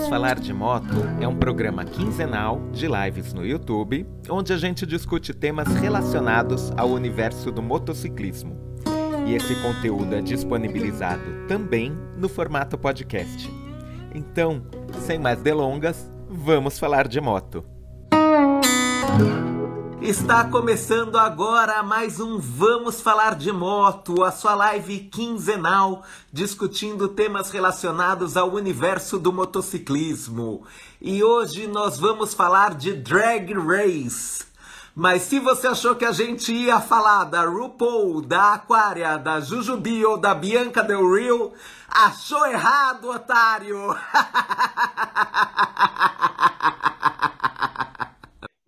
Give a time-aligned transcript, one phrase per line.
[0.00, 4.86] Vamos Falar de Moto é um programa quinzenal de lives no YouTube, onde a gente
[4.86, 8.58] discute temas relacionados ao universo do motociclismo.
[9.26, 13.52] E esse conteúdo é disponibilizado também no formato podcast.
[14.14, 14.62] Então,
[15.00, 17.62] sem mais delongas, vamos falar de moto.
[20.02, 27.50] Está começando agora mais um Vamos Falar de Moto, a sua live quinzenal discutindo temas
[27.50, 30.64] relacionados ao universo do motociclismo.
[31.02, 34.46] E hoje nós vamos falar de drag race.
[34.96, 40.02] Mas se você achou que a gente ia falar da RuPaul, da Aquaria, da Jujubi
[40.06, 41.52] ou da Bianca Del Rio,
[41.86, 43.94] achou errado, otário!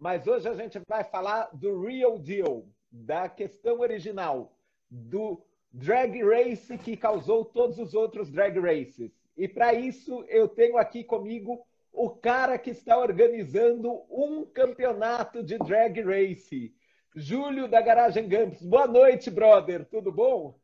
[0.03, 4.53] Mas hoje a gente vai falar do real deal, da questão original,
[4.91, 5.41] do
[5.73, 9.13] drag race que causou todos os outros drag races.
[9.37, 15.57] E para isso eu tenho aqui comigo o cara que está organizando um campeonato de
[15.59, 16.75] drag race,
[17.15, 18.61] Júlio da Garagem Gamps.
[18.61, 19.85] Boa noite, brother.
[19.85, 20.59] Tudo bom?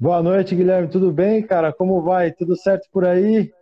[0.00, 0.90] Boa noite, Guilherme.
[0.90, 1.72] Tudo bem, cara?
[1.72, 2.32] Como vai?
[2.32, 3.52] Tudo certo por aí?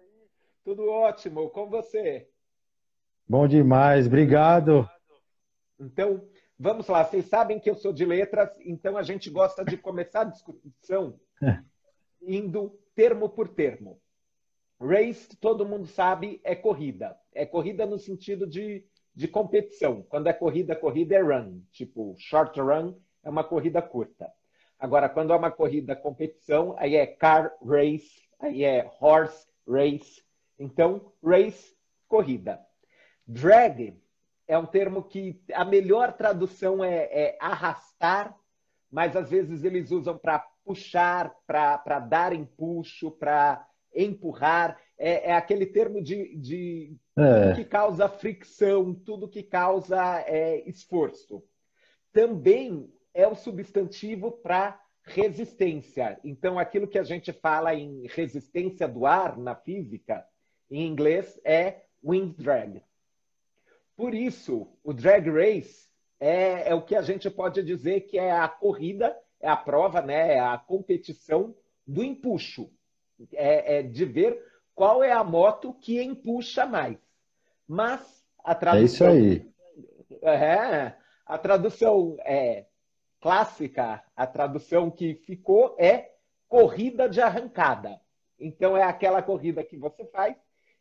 [0.65, 1.51] Tudo ótimo.
[1.51, 2.31] Com você?
[3.31, 4.91] Bom demais, obrigado.
[5.79, 6.29] Então,
[6.59, 7.05] vamos lá.
[7.05, 11.15] Vocês sabem que eu sou de letras, então a gente gosta de começar a discussão
[12.21, 14.01] indo termo por termo.
[14.81, 17.17] Race, todo mundo sabe, é corrida.
[17.33, 20.03] É corrida no sentido de, de competição.
[20.09, 21.61] Quando é corrida, corrida é run.
[21.71, 24.29] Tipo, short run é uma corrida curta.
[24.77, 30.21] Agora, quando é uma corrida competição, aí é car race, aí é horse race.
[30.59, 31.77] Então, race,
[32.09, 32.59] corrida.
[33.33, 33.97] Drag
[34.49, 38.37] é um termo que a melhor tradução é, é arrastar,
[38.91, 43.65] mas às vezes eles usam para puxar, para dar empuxo, para
[43.95, 44.77] empurrar.
[44.99, 47.55] É, é, aquele termo de, de é.
[47.55, 51.43] que causa fricção, tudo que causa é, esforço.
[52.13, 56.19] Também é o substantivo para resistência.
[56.25, 60.27] Então, aquilo que a gente fala em resistência do ar na física,
[60.69, 62.83] em inglês, é wind drag.
[64.01, 65.87] Por isso, o drag race
[66.19, 70.01] é, é, o que a gente pode dizer que é a corrida, é a prova,
[70.01, 71.55] né, é a competição
[71.87, 72.73] do empuxo.
[73.35, 74.43] É, é de ver
[74.75, 76.97] qual é a moto que empuxa mais.
[77.69, 79.09] Mas a tradução.
[79.09, 79.53] É isso aí.
[80.23, 80.95] É,
[81.27, 82.65] a tradução é
[83.21, 86.11] clássica, a tradução que ficou é
[86.49, 88.01] corrida de arrancada.
[88.39, 90.35] Então é aquela corrida que você faz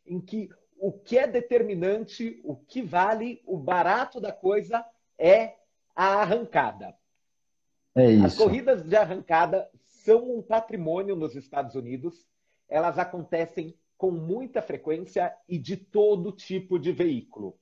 [0.06, 0.48] em que
[0.80, 4.84] o que é determinante, o que vale, o barato da coisa
[5.18, 5.56] é
[5.94, 6.96] a arrancada.
[7.94, 8.24] É isso.
[8.24, 12.26] As corridas de arrancada são um patrimônio nos Estados Unidos.
[12.66, 17.58] Elas acontecem com muita frequência e de todo tipo de veículo.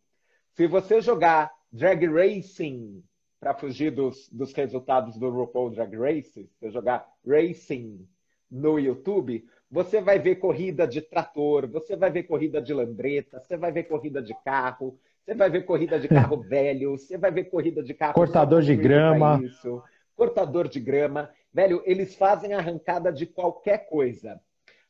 [0.53, 3.03] Se você jogar drag racing
[3.41, 8.09] para fugir dos, dos resultados do RuPaul Drag Race, se você jogar racing
[8.49, 13.57] no YouTube, você vai ver corrida de trator, você vai ver corrida de lambreta, você
[13.57, 17.45] vai ver corrida de carro, você vai ver corrida de carro velho, você vai ver
[17.45, 18.15] corrida de carro.
[18.15, 19.41] Cortador de grama.
[19.43, 19.83] Isso,
[20.17, 21.31] cortador de grama.
[21.53, 24.41] Velho, eles fazem arrancada de qualquer coisa.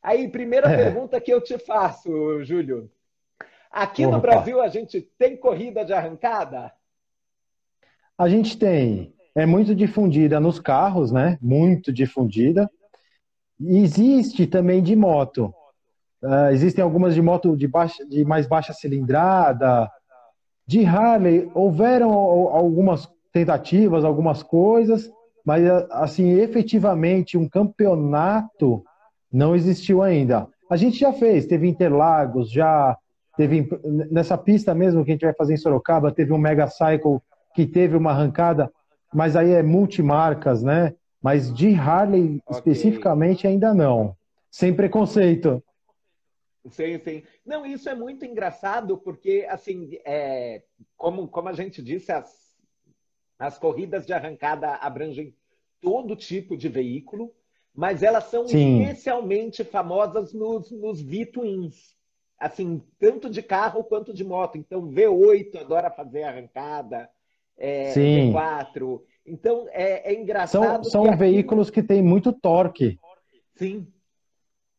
[0.02, 0.76] Aí, primeira é.
[0.76, 2.90] pergunta que eu te faço, Júlio.
[3.70, 4.16] Aqui Opa.
[4.16, 6.72] no Brasil a gente tem corrida de arrancada?
[8.16, 9.14] A gente tem.
[9.34, 11.38] É muito difundida nos carros, né?
[11.40, 12.70] Muito difundida.
[13.60, 15.52] Existe também de moto.
[16.22, 19.90] Uh, existem algumas de moto de, baixa, de mais baixa cilindrada.
[20.66, 25.10] De Harley, houveram algumas tentativas, algumas coisas,
[25.44, 28.84] mas assim, efetivamente um campeonato
[29.32, 30.46] não existiu ainda.
[30.70, 32.96] A gente já fez, teve Interlagos, já
[33.36, 33.68] teve
[34.10, 37.20] nessa pista mesmo que a gente vai fazer em Sorocaba, teve um Mega Cycle
[37.54, 38.70] que teve uma arrancada,
[39.14, 40.94] mas aí é multimarcas, né?
[41.20, 42.58] Mas de Harley okay.
[42.58, 44.16] especificamente ainda não.
[44.50, 45.62] Sem preconceito.
[46.70, 47.22] Sim, sim.
[47.44, 50.62] Não, isso é muito engraçado, porque, assim, é,
[50.96, 52.56] como, como a gente disse, as,
[53.38, 55.34] as corridas de arrancada abrangem
[55.80, 57.32] todo tipo de veículo,
[57.74, 58.82] mas elas são sim.
[58.82, 61.96] especialmente famosas nos, nos V-Twins.
[62.38, 64.56] Assim, tanto de carro quanto de moto.
[64.56, 67.10] Então, V8 adora fazer arrancada,
[67.56, 69.00] é, V4.
[69.28, 70.84] Então, é, é engraçado.
[70.84, 72.98] São, são veículos que têm muito torque.
[73.54, 73.86] Sim.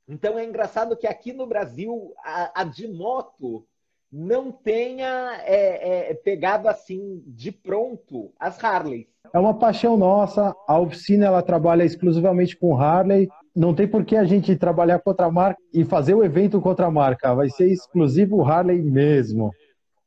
[0.08, 3.66] Então, é engraçado que aqui no Brasil, a, a de moto
[4.12, 9.08] não tenha é, é, pegado assim de pronto as Harleys.
[9.32, 10.56] É uma paixão nossa.
[10.68, 15.26] A oficina ela trabalha exclusivamente com Harley não tem por que a gente trabalhar contra
[15.26, 17.36] a marca e fazer o evento contra a marca.
[17.36, 19.52] Vai ser exclusivo Harley mesmo.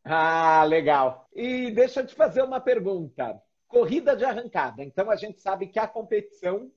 [0.04, 1.26] Ah, legal.
[1.34, 3.40] E deixa eu te fazer uma pergunta.
[3.72, 4.84] Corrida de arrancada.
[4.84, 6.70] Então a gente sabe que a competição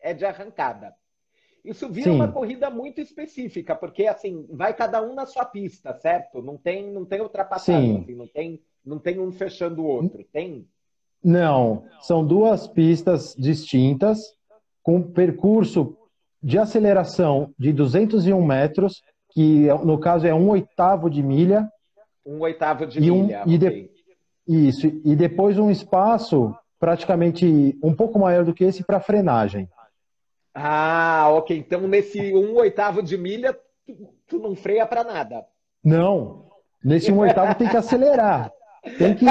[0.00, 0.94] é de arrancada.
[1.64, 2.16] Isso vira Sim.
[2.16, 6.42] uma corrida muito específica, porque assim, vai cada um na sua pista, certo?
[6.42, 10.24] Não tem, não tem ultrapassagem, assim, não tem, não tem um fechando o outro.
[10.32, 10.66] Tem?
[11.22, 14.20] Não, são duas pistas distintas
[14.82, 15.96] com percurso
[16.42, 19.00] de aceleração de 201 metros,
[19.30, 21.70] que no caso é um oitavo de milha.
[22.26, 23.44] Um oitavo de um, milha.
[23.46, 23.91] E de,
[24.46, 29.68] isso, e depois um espaço praticamente um pouco maior do que esse para frenagem.
[30.54, 31.56] Ah, ok.
[31.56, 33.56] Então nesse um oitavo de milha,
[34.26, 35.46] tu, não freia para nada.
[35.82, 36.50] Não.
[36.84, 38.52] Nesse um oitavo tem que acelerar.
[38.98, 39.24] Tem que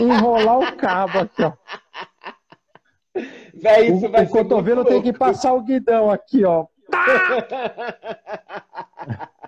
[0.00, 1.52] enrolar o cabo aqui, ó.
[3.52, 6.66] Véi, isso o, vai o cotovelo tem que passar o guidão aqui, ó.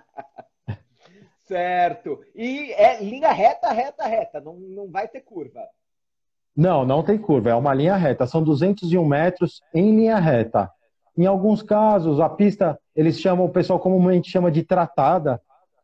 [1.53, 2.19] certo.
[2.35, 4.41] E é linha reta, reta, reta.
[4.41, 5.61] Não, não vai ter curva.
[6.55, 7.51] Não, não tem curva.
[7.51, 8.25] É uma linha reta.
[8.25, 10.69] São 201 metros em linha reta.
[11.15, 15.39] Em alguns casos, a pista, eles chamam, o pessoal comumente chama de tratada,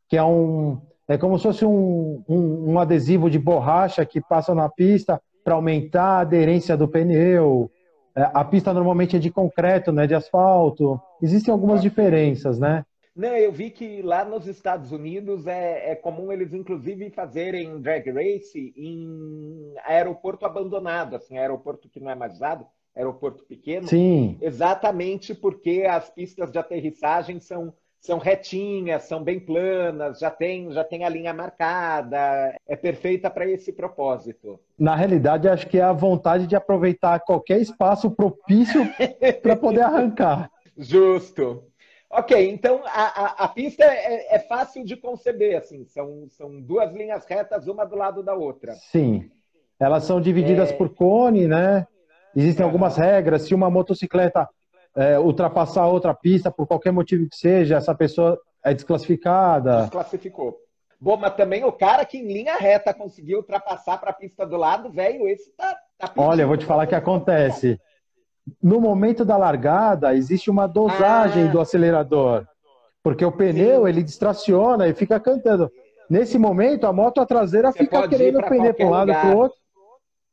[0.08, 0.82] que é um.
[1.08, 5.56] É como se fosse um, um, um adesivo de borracha que passa na pista para
[5.56, 7.72] aumentar a aderência do pneu.
[8.16, 11.00] É, a pista normalmente é de concreto, né, de asfalto.
[11.22, 12.86] Existem algumas diferenças, né?
[13.20, 18.10] Não, eu vi que lá nos Estados Unidos é, é, comum eles, inclusive, fazerem drag
[18.12, 23.90] race em aeroporto abandonado, assim, aeroporto que não é mais usado, aeroporto pequeno.
[23.90, 24.38] Sim.
[24.40, 30.86] Exatamente porque as pistas de aterrissagem são são retinhas, são bem planas, já tem, já
[30.86, 34.58] tem a linha marcada, é perfeita para esse propósito.
[34.80, 38.88] Na realidade, acho que é a vontade de aproveitar qualquer espaço propício
[39.44, 40.50] para poder arrancar.
[40.78, 41.69] Justo.
[42.12, 46.92] Ok, então a, a, a pista é, é, fácil de conceber, assim, são, são duas
[46.92, 48.74] linhas retas, uma do lado da outra.
[48.74, 49.30] Sim.
[49.80, 50.74] Elas são divididas é...
[50.74, 51.86] por cone, né?
[52.36, 53.44] Existem algumas regras.
[53.44, 54.48] Se uma motocicleta
[54.96, 59.82] é, ultrapassar outra pista por qualquer motivo que seja, essa pessoa é desclassificada.
[59.82, 60.58] Desclassificou.
[61.00, 64.58] Bom, mas também o cara que em linha reta conseguiu ultrapassar para a pista do
[64.58, 67.80] lado, velho, esse tá, tá Olha, eu vou te falar o que acontece.
[68.62, 71.52] No momento da largada, existe uma dosagem ah.
[71.52, 72.46] do acelerador.
[73.04, 73.90] Porque o pneu, Sim.
[73.90, 75.72] ele distraciona e fica cantando.
[76.10, 79.58] Nesse momento, a moto traseira Você fica querendo pender para um lado para o outro.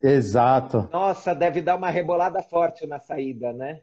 [0.02, 0.88] Exato.
[0.92, 3.80] Nossa, deve dar uma rebolada forte na saída, né?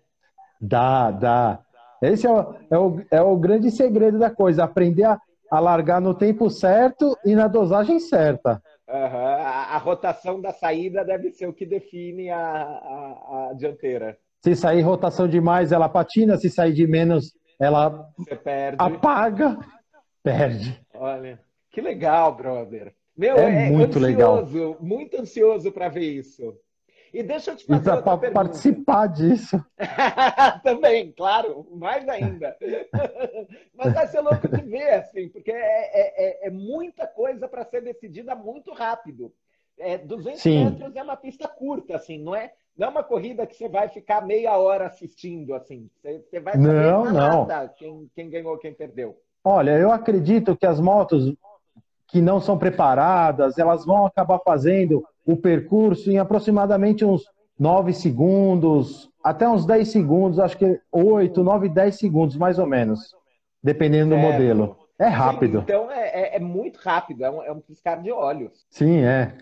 [0.60, 1.60] Dá, dá.
[2.02, 5.20] Esse é o, é o, é o grande segredo da coisa, aprender a,
[5.50, 8.62] a largar no tempo certo e na dosagem certa.
[8.88, 8.96] Uhum.
[8.96, 14.18] A, a, rotação da saída deve ser o que define a, a, a, dianteira.
[14.44, 16.36] Se sair rotação demais, ela patina.
[16.36, 18.10] Se sair de menos, ela
[18.78, 19.58] apaga,
[20.22, 20.86] perde.
[20.94, 21.40] Olha,
[21.72, 22.94] que legal, brother.
[23.16, 24.78] Meu, é, é muito ansioso, legal.
[24.82, 26.54] muito ansioso para ver isso.
[27.14, 29.64] E deixa eu te fazer e para participar disso.
[30.64, 32.58] Também, claro, mais ainda.
[33.74, 37.64] Mas vai ser louco de ver, assim, porque é, é, é, é muita coisa para
[37.64, 39.32] ser decidida muito rápido.
[39.78, 40.66] É, 200 Sim.
[40.66, 43.88] metros é uma pista curta, assim, não é, não é uma corrida que você vai
[43.90, 45.90] ficar meia hora assistindo, assim.
[46.02, 47.48] Você, você vai saber não, não.
[47.78, 49.16] Quem, quem ganhou, quem perdeu.
[49.44, 51.34] Olha, eu acredito que as motos
[52.08, 57.24] que não são preparadas, elas vão acabar fazendo o percurso em aproximadamente uns
[57.60, 63.16] 9 segundos, até uns 10 segundos, acho que 8, 9, 10 segundos, mais ou menos,
[63.62, 64.78] dependendo do modelo.
[65.00, 65.60] É rápido.
[65.60, 68.66] Então é, é, é muito rápido, é um, é um, piscar de olhos.
[68.70, 69.36] Sim, é.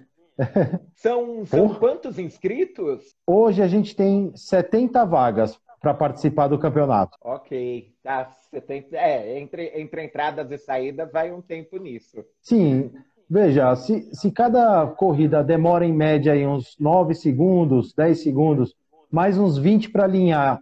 [0.95, 3.15] São, são quantos inscritos?
[3.27, 7.17] Hoje a gente tem 70 vagas para participar do campeonato.
[7.23, 7.91] Ok.
[8.03, 12.23] Tá, 70, é, entre, entre entradas e saídas vai um tempo nisso.
[12.41, 12.91] Sim.
[13.29, 18.75] Veja, se, se cada corrida demora em média aí uns 9 segundos, 10 segundos,
[19.09, 20.59] mais uns 20 para alinhar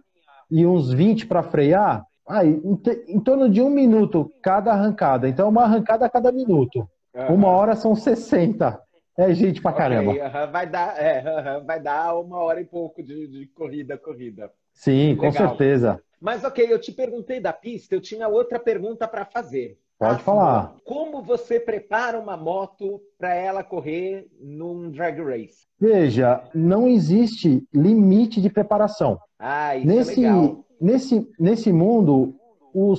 [0.50, 5.28] e uns 20 para frear, aí, em, em, torno de um minuto cada arrancada.
[5.28, 6.88] Então, uma arrancada a cada minuto.
[7.14, 7.34] Uhum.
[7.34, 8.80] Uma hora são 60.
[9.16, 10.12] É gente pra caramba.
[10.12, 10.52] Okay, uhum.
[10.52, 11.64] vai, dar, é, uhum.
[11.64, 14.50] vai dar uma hora e pouco de, de corrida, corrida.
[14.72, 15.24] Sim, Legal.
[15.24, 16.02] com certeza.
[16.20, 19.78] Mas ok, eu te perguntei da pista, eu tinha outra pergunta para fazer.
[19.98, 20.76] Pode falar.
[20.82, 25.66] Como você prepara uma moto para ela correr num drag race?
[25.78, 29.18] Veja, não existe limite de preparação.
[29.38, 30.64] Ah, isso é nesse, é legal.
[30.80, 32.34] Nesse, nesse mundo,
[32.72, 32.94] o,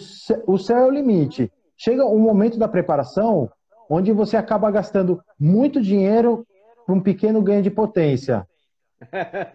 [0.46, 1.52] o céu é o limite.
[1.76, 3.50] Chega um momento da preparação
[3.92, 6.48] onde você acaba gastando muito dinheiro
[6.86, 8.48] para um pequeno ganho de potência.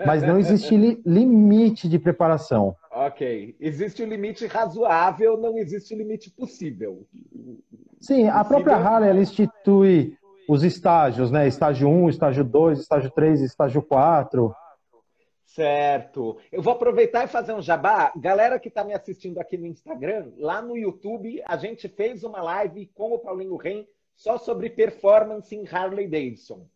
[0.05, 2.77] Mas não existe li limite de preparação.
[2.93, 3.57] Ok.
[3.59, 7.07] Existe um limite razoável, não existe um limite possível.
[7.99, 10.15] Sim, a própria Harley ela institui
[10.47, 11.49] os estágios, né?
[11.49, 14.55] Estágio 1, estágio 2, estágio 3, estágio 4.
[15.47, 16.37] Certo.
[16.53, 18.13] Eu vou aproveitar e fazer um jabá.
[18.17, 22.43] Galera que está me assistindo aqui no Instagram, lá no YouTube, a gente fez uma
[22.43, 23.85] live com o Paulinho Ren
[24.17, 26.67] só sobre performance em Harley Davidson.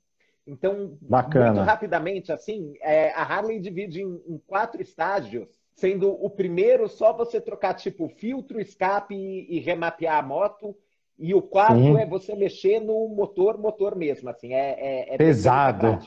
[0.47, 1.52] Então, Bacana.
[1.52, 7.12] muito rapidamente, assim, é, a Harley divide em, em, quatro estágios, sendo o primeiro só
[7.12, 10.76] você trocar, tipo, filtro, escape e, e remapear a moto.
[11.18, 11.99] E o quarto Sim.
[11.99, 15.99] é você mexer no motor, motor mesmo, assim, é, é, é pesado.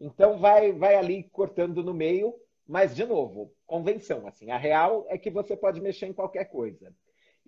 [0.00, 2.34] Então vai, vai ali cortando no meio,
[2.66, 6.92] mas de novo, convenção, assim, a real é que você pode mexer em qualquer coisa.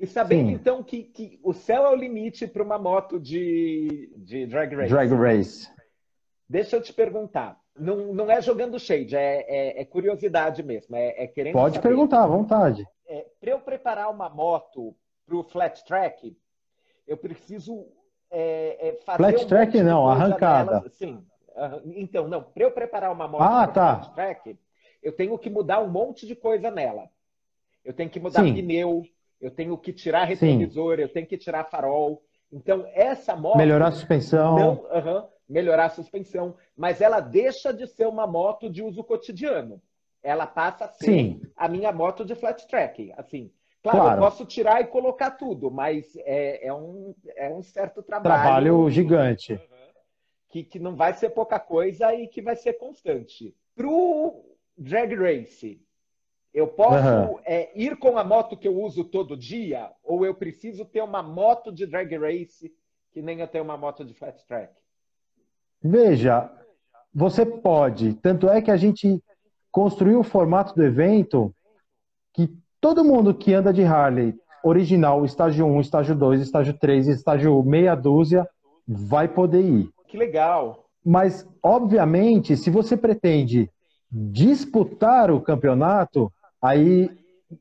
[0.00, 0.54] E sabendo Sim.
[0.54, 4.88] então que, que o céu é o limite para uma moto de, de drag race.
[4.88, 5.70] Drag race.
[6.48, 7.60] Deixa eu te perguntar.
[7.78, 10.96] Não, não é jogando shade, é, é, é curiosidade mesmo.
[10.96, 11.88] É, é querendo Pode saber.
[11.88, 12.88] perguntar, à vontade.
[13.06, 16.34] É, para eu preparar uma moto para o flat track,
[17.06, 17.86] eu preciso
[18.30, 19.18] é, é, fazer.
[19.18, 20.76] Flat um track não, arrancada.
[20.76, 20.88] Nela.
[20.88, 21.22] Sim.
[21.94, 22.42] Então, não.
[22.42, 23.96] Para eu preparar uma moto ah, tá.
[23.96, 24.58] flat track,
[25.02, 27.10] eu tenho que mudar um monte de coisa nela.
[27.84, 28.54] Eu tenho que mudar Sim.
[28.54, 29.04] pneu,
[29.40, 31.02] eu tenho que tirar retrovisor, Sim.
[31.02, 32.22] eu tenho que tirar farol.
[32.52, 33.56] Então, essa moto.
[33.56, 34.56] Melhorar a suspensão.
[34.56, 39.02] Não, uh -huh, melhorar a suspensão, mas ela deixa de ser uma moto de uso
[39.02, 39.80] cotidiano.
[40.22, 41.42] Ela passa a ser Sim.
[41.56, 43.12] a minha moto de flat track.
[43.16, 43.50] Assim,
[43.82, 44.16] claro, claro.
[44.16, 48.42] eu posso tirar e colocar tudo, mas é, é, um, é um certo trabalho.
[48.42, 49.60] Trabalho gigante.
[50.48, 53.54] Que, que não vai ser pouca coisa e que vai ser constante.
[53.74, 54.44] Para o
[54.76, 55.80] drag race,
[56.52, 57.38] eu posso uhum.
[57.44, 61.22] é, ir com a moto que eu uso todo dia, ou eu preciso ter uma
[61.22, 62.72] moto de drag race
[63.12, 64.72] que nem eu tenho uma moto de flat track?
[65.82, 66.50] Veja,
[67.14, 68.14] você pode.
[68.14, 69.22] Tanto é que a gente
[69.70, 71.54] construiu o formato do evento
[72.32, 72.48] que
[72.80, 77.94] todo mundo que anda de Harley original, estágio 1, estágio 2, estágio 3, estágio meia
[77.94, 78.46] dúzia,
[78.86, 79.90] vai poder ir.
[80.06, 80.84] Que legal.
[81.04, 83.70] Mas, obviamente, se você pretende
[84.10, 86.30] disputar o campeonato,
[86.62, 87.10] aí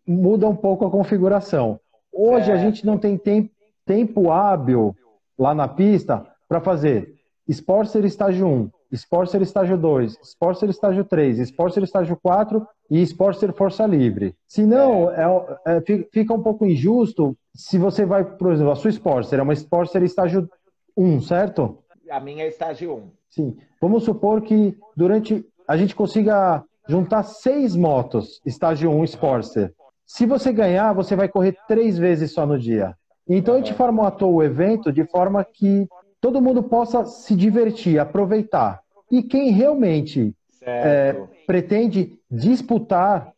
[0.08, 1.80] muda um pouco a configuração.
[2.12, 2.54] Hoje é.
[2.54, 3.52] a gente não tem tempo,
[3.86, 4.96] tempo hábil
[5.38, 7.16] lá na pista para fazer
[7.48, 13.86] Sportster estágio 1, Sportster estágio 2, Sportster estágio 3, Sportster estágio 4 e Sportster força
[13.86, 14.36] livre.
[14.48, 15.24] Se não, é,
[15.66, 19.54] é, fica um pouco injusto se você vai, por exemplo, a sua Sportster é uma
[19.54, 20.50] Sportster estágio
[20.96, 21.80] 1, certo?
[22.10, 23.12] A minha é estágio 1.
[23.30, 23.58] Sim.
[23.82, 29.72] Vamos supor que durante a gente consiga juntar seis motos estágio 1 Sportster.
[30.08, 32.96] Se você ganhar, você vai correr três vezes só no dia.
[33.28, 35.88] Então a gente formatou o evento de forma que
[36.20, 38.82] todo mundo possa se divertir, aproveitar.
[39.12, 41.16] E quem realmente é,
[41.46, 43.34] pretende disputar,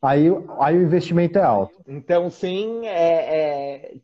[0.00, 0.24] aí,
[0.58, 1.74] aí o investimento é alto.
[1.86, 3.94] Então, sim, é, é,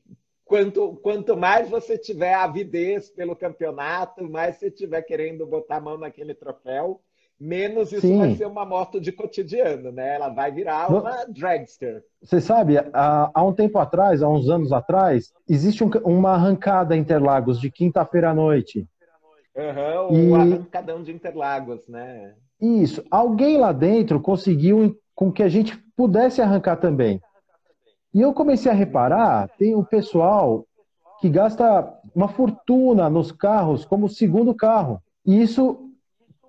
[0.45, 5.97] quanto, quanto mais você tiver avidez pelo campeonato, mais você estiver querendo botar a mão
[5.97, 7.01] naquele troféu,
[7.43, 8.19] menos isso Sim.
[8.19, 10.15] vai ser uma moto de cotidiano, né?
[10.15, 12.05] Ela vai virar uma dragster.
[12.23, 16.97] Você sabe, há, há, um tempo atrás, há uns anos atrás, existe um, uma arrancada
[16.97, 18.87] Interlagos de quinta-feira à noite.
[19.57, 20.31] Uhum, e...
[20.31, 22.35] o arrancadão de Interlagos, né?
[22.61, 23.03] Isso.
[23.11, 27.21] Alguém lá dentro conseguiu com que a gente pudesse arrancar também.
[28.15, 30.65] E eu comecei a reparar, tem um pessoal
[31.21, 35.03] que gasta uma fortuna nos carros como segundo carro.
[35.27, 35.92] E isso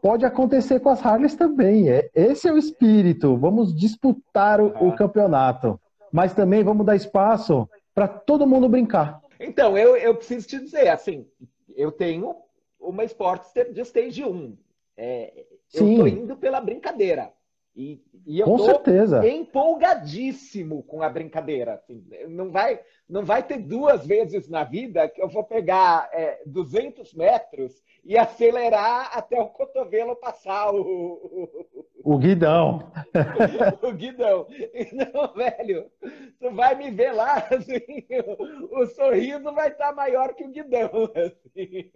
[0.04, 1.90] pode acontecer com as Harleys também.
[1.90, 3.38] É, esse é o espírito.
[3.38, 5.80] Vamos disputar o, o campeonato.
[6.12, 9.22] Mas também vamos dar espaço para todo mundo brincar.
[9.40, 11.26] Então, eu, eu preciso te dizer, assim,
[11.74, 12.36] eu tenho
[12.78, 14.58] uma Sportster de Stage 1.
[14.98, 17.32] É, eu estou indo pela brincadeira.
[17.76, 19.28] E, e eu com certeza.
[19.28, 21.74] empolgadíssimo com a brincadeira.
[21.74, 26.44] Assim, não, vai, não vai ter duas vezes na vida que eu vou pegar é,
[26.46, 31.50] 200 metros e acelerar até o cotovelo passar o.
[32.04, 32.92] O guidão.
[33.82, 34.46] o guidão.
[34.92, 35.90] Não, velho,
[36.38, 38.06] tu vai me ver lá, assim,
[38.38, 40.90] o, o sorriso vai estar maior que o guidão.
[41.16, 41.92] Assim.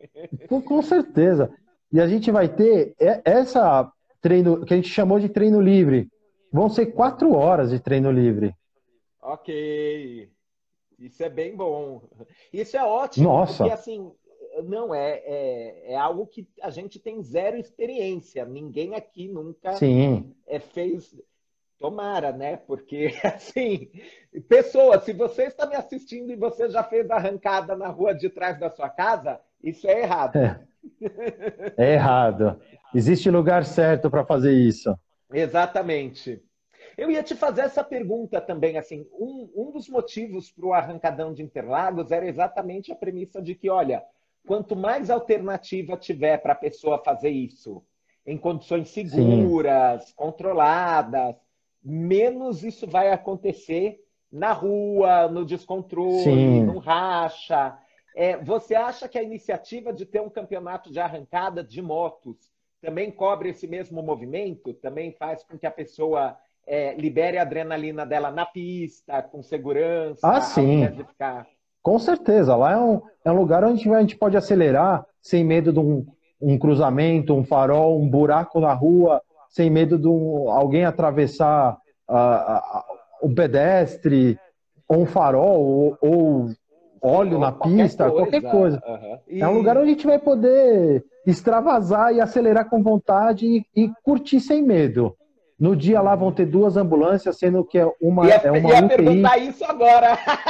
[0.47, 1.53] Com, com certeza.
[1.91, 6.09] E a gente vai ter essa treino que a gente chamou de treino livre.
[6.51, 8.53] Vão ser quatro horas de treino livre.
[9.21, 10.29] Ok.
[10.97, 12.01] Isso é bem bom.
[12.51, 13.29] Isso é ótimo.
[13.29, 13.63] Nossa.
[13.63, 14.11] Porque assim,
[14.63, 18.45] não é, é, é, algo que a gente tem zero experiência.
[18.45, 20.33] Ninguém aqui nunca Sim.
[20.45, 21.15] É, fez.
[21.77, 22.57] Tomara, né?
[22.57, 23.91] Porque, assim,
[24.49, 28.59] pessoa, se você está me assistindo e você já fez arrancada na rua de trás
[28.59, 30.37] da sua casa, isso é errado.
[30.37, 30.66] É.
[31.77, 32.59] É errado.
[32.93, 34.97] Existe lugar certo para fazer isso.
[35.31, 36.41] Exatamente.
[36.97, 41.33] Eu ia te fazer essa pergunta também, assim, um, um dos motivos para o arrancadão
[41.33, 44.03] de Interlagos era exatamente a premissa de que, olha,
[44.47, 47.83] quanto mais alternativa tiver para a pessoa fazer isso,
[48.25, 50.13] em condições seguras, Sim.
[50.15, 51.35] controladas,
[51.83, 53.99] menos isso vai acontecer
[54.31, 56.63] na rua, no descontrole, Sim.
[56.63, 57.77] no racha.
[58.19, 63.11] É, você acha que a iniciativa de ter um campeonato de arrancada de motos também
[63.11, 64.73] cobre esse mesmo movimento?
[64.73, 70.27] Também faz com que a pessoa é, libere a adrenalina dela na pista, com segurança?
[70.27, 70.81] Ah, sim.
[71.83, 72.55] Com certeza.
[72.55, 76.03] Lá é um, é um lugar onde a gente pode acelerar sem medo de um,
[76.41, 81.77] um cruzamento, um farol, um buraco na rua, sem medo de um, alguém atravessar
[82.09, 84.39] uh, um pedestre,
[84.87, 86.49] ou um farol, ou, ou
[87.01, 88.79] óleo na pista, qualquer coisa.
[88.79, 89.11] Qualquer coisa.
[89.11, 89.19] Uhum.
[89.27, 89.41] E...
[89.41, 93.91] É um lugar onde a gente vai poder extravasar e acelerar com vontade e, e,
[94.03, 95.15] curtir sem medo.
[95.59, 98.85] No dia lá vão ter duas ambulâncias, sendo que é uma, ia, é uma ia
[98.85, 98.95] UTI.
[98.95, 100.17] perguntar isso agora.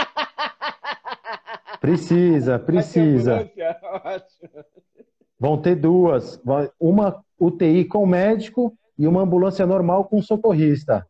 [1.79, 3.49] Precisa, precisa.
[5.39, 6.41] Vão ter duas.
[6.79, 11.07] Uma UTI com médico e uma ambulância normal com socorrista.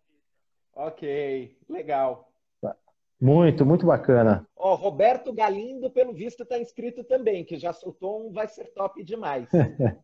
[0.75, 2.26] Ok, legal.
[3.19, 4.45] Muito, muito bacana.
[4.55, 9.03] Ó, Roberto Galindo, pelo visto, está inscrito também, que já soltou um vai ser top
[9.03, 9.47] demais.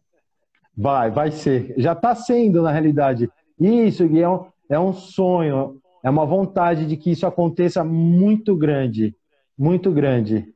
[0.75, 1.75] vai, vai ser.
[1.77, 3.29] Já está sendo, na realidade.
[3.59, 8.55] Isso, Gui, é um, é um sonho, é uma vontade de que isso aconteça muito
[8.55, 9.15] grande,
[9.57, 10.51] muito grande.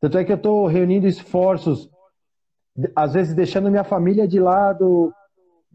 [0.00, 1.88] Tanto é que eu estou reunindo esforços,
[2.96, 5.12] às vezes deixando minha família de lado,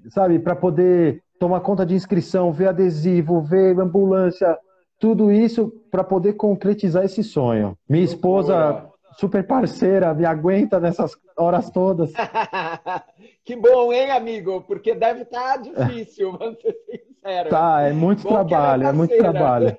[0.09, 4.57] sabe, para poder tomar conta de inscrição, ver adesivo, ver ambulância,
[4.99, 7.77] tudo isso para poder concretizar esse sonho.
[7.87, 12.11] Minha esposa, super parceira, me aguenta nessas horas todas.
[13.43, 14.61] que bom, hein, amigo?
[14.61, 17.49] Porque deve estar tá difícil, vamos ser sinceros.
[17.49, 19.77] Tá, é muito bom trabalho, é, é muito trabalho.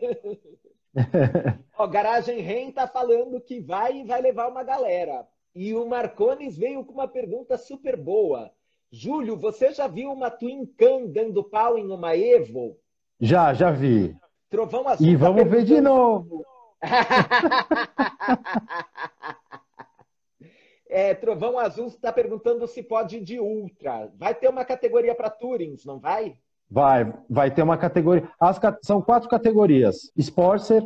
[1.79, 5.27] Ó, Garagem Ren tá falando que vai e vai levar uma galera.
[5.55, 8.51] E o Marcones veio com uma pergunta super boa.
[8.91, 12.77] Júlio, você já viu uma Twin Can dando pau em uma Evo?
[13.21, 14.17] Já, já vi.
[14.49, 15.07] Trovão Azul.
[15.07, 16.45] E tá vamos ver de novo.
[20.89, 24.11] é, Trovão Azul está perguntando se pode ir de Ultra.
[24.17, 26.39] Vai ter uma categoria para Tourings, não vai?
[26.71, 28.31] Vai, vai ter uma categoria.
[28.41, 30.83] As, são quatro categorias: Sportster,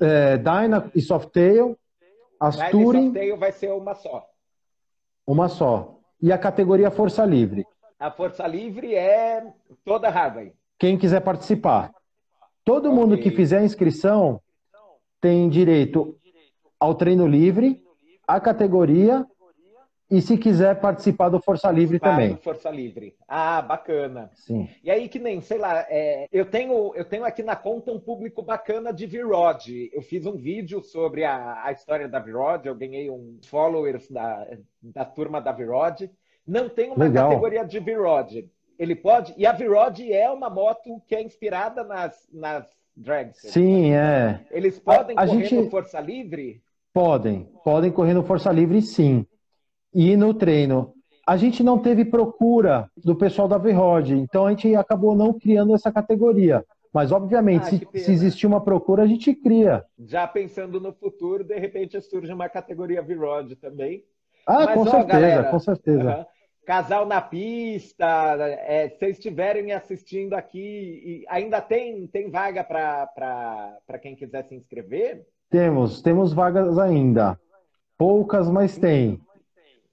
[0.00, 1.78] é, Dyna e Softail.
[2.40, 2.98] As Dyna Touring.
[2.98, 4.26] E Softail vai ser uma só.
[5.26, 7.66] Uma só e a categoria Força Livre.
[7.98, 9.46] A Força Livre é
[9.84, 10.54] toda Harvey.
[10.78, 11.92] Quem quiser participar.
[12.64, 12.98] Todo okay.
[12.98, 14.40] mundo que fizer a inscrição
[15.20, 16.18] tem direito
[16.80, 17.82] ao treino livre,
[18.26, 19.26] à categoria
[20.10, 22.36] e se quiser participar do Força Livre também.
[22.36, 23.16] Força Livre.
[23.26, 24.30] Ah, bacana.
[24.34, 24.68] Sim.
[24.82, 27.98] E aí que nem, sei lá, é, eu tenho eu tenho aqui na conta um
[27.98, 29.66] público bacana de V-Rod.
[29.92, 34.46] Eu fiz um vídeo sobre a, a história da V-Rod, eu ganhei um followers da,
[34.82, 36.02] da turma da V-Rod.
[36.46, 37.30] Não tem uma Legal.
[37.30, 38.44] categoria de V-Rod.
[38.78, 39.34] Ele pode.
[39.36, 43.40] E a V-Rod é uma moto que é inspirada nas, nas drags.
[43.40, 44.40] Sim, é.
[44.50, 45.64] Eles podem a, a correr gente...
[45.64, 46.62] no Força Livre?
[46.92, 47.48] Podem.
[47.64, 49.26] Podem correr no Força Livre, sim.
[49.92, 50.92] E no treino.
[51.26, 55.74] A gente não teve procura do pessoal da V-Rod, então a gente acabou não criando
[55.74, 56.64] essa categoria.
[56.92, 59.84] Mas, obviamente, ah, se, se, existir uma procura, a gente cria.
[59.98, 64.04] Já pensando no futuro, de repente surge uma categoria V-Rod também.
[64.46, 66.33] Ah, Mas, com, ó, certeza, galera, com certeza, uh
[66.64, 74.16] Casal na pista, é, se vocês estiverem assistindo aqui, ainda tem, tem vaga para quem
[74.16, 75.26] quiser se inscrever?
[75.50, 77.38] Temos, temos vagas ainda.
[77.98, 79.20] Poucas, mas tem.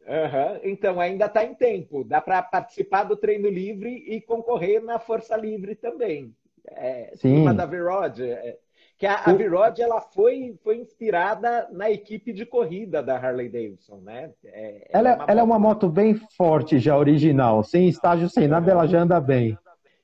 [0.07, 0.59] Uhum.
[0.63, 2.03] Então, ainda está em tempo.
[2.03, 6.33] Dá para participar do treino livre e concorrer na força livre também.
[6.67, 7.41] É, Sim.
[7.41, 8.23] Uma da Virod.
[8.23, 8.57] É,
[9.01, 13.97] que a, a Virod ela foi, foi inspirada na equipe de corrida da Harley Davidson,
[13.97, 14.31] né?
[14.45, 15.39] É, ela, é, é uma ela moto...
[15.39, 17.63] é uma moto bem forte já, original.
[17.63, 19.57] Sem estágio, sem nada, ela já anda bem.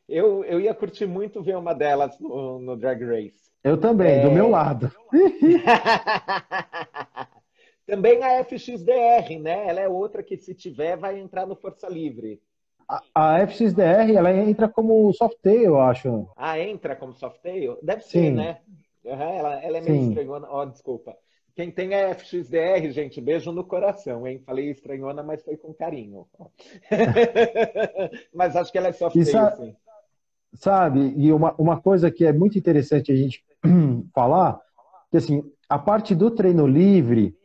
[0.09, 3.51] Eu, eu ia curtir muito ver uma delas no, no Drag Race.
[3.63, 4.91] Eu também, do meu lado.
[7.85, 9.67] Também a FXDR, né?
[9.67, 12.41] Ela é outra que, se tiver, vai entrar no Força Livre.
[12.89, 16.27] A, a FXDR, ela entra como softail, eu acho.
[16.35, 17.77] Ah, entra como softail?
[17.81, 18.31] Deve ser, Sim.
[18.31, 18.57] né?
[19.07, 20.09] Uhum, ela, ela, é meio Sim.
[20.09, 20.47] estranhona.
[20.49, 21.15] Ó, oh, desculpa.
[21.55, 24.43] Quem tem a FXDR, gente, beijo no coração, hein?
[24.45, 26.27] Falei estranhona, mas foi com carinho.
[28.35, 29.75] mas acho que ela é softail, sim.
[30.53, 33.43] Sabe, e uma, uma coisa que é muito interessante a gente
[34.13, 34.59] falar,
[35.09, 37.35] que assim, a parte do treino livre,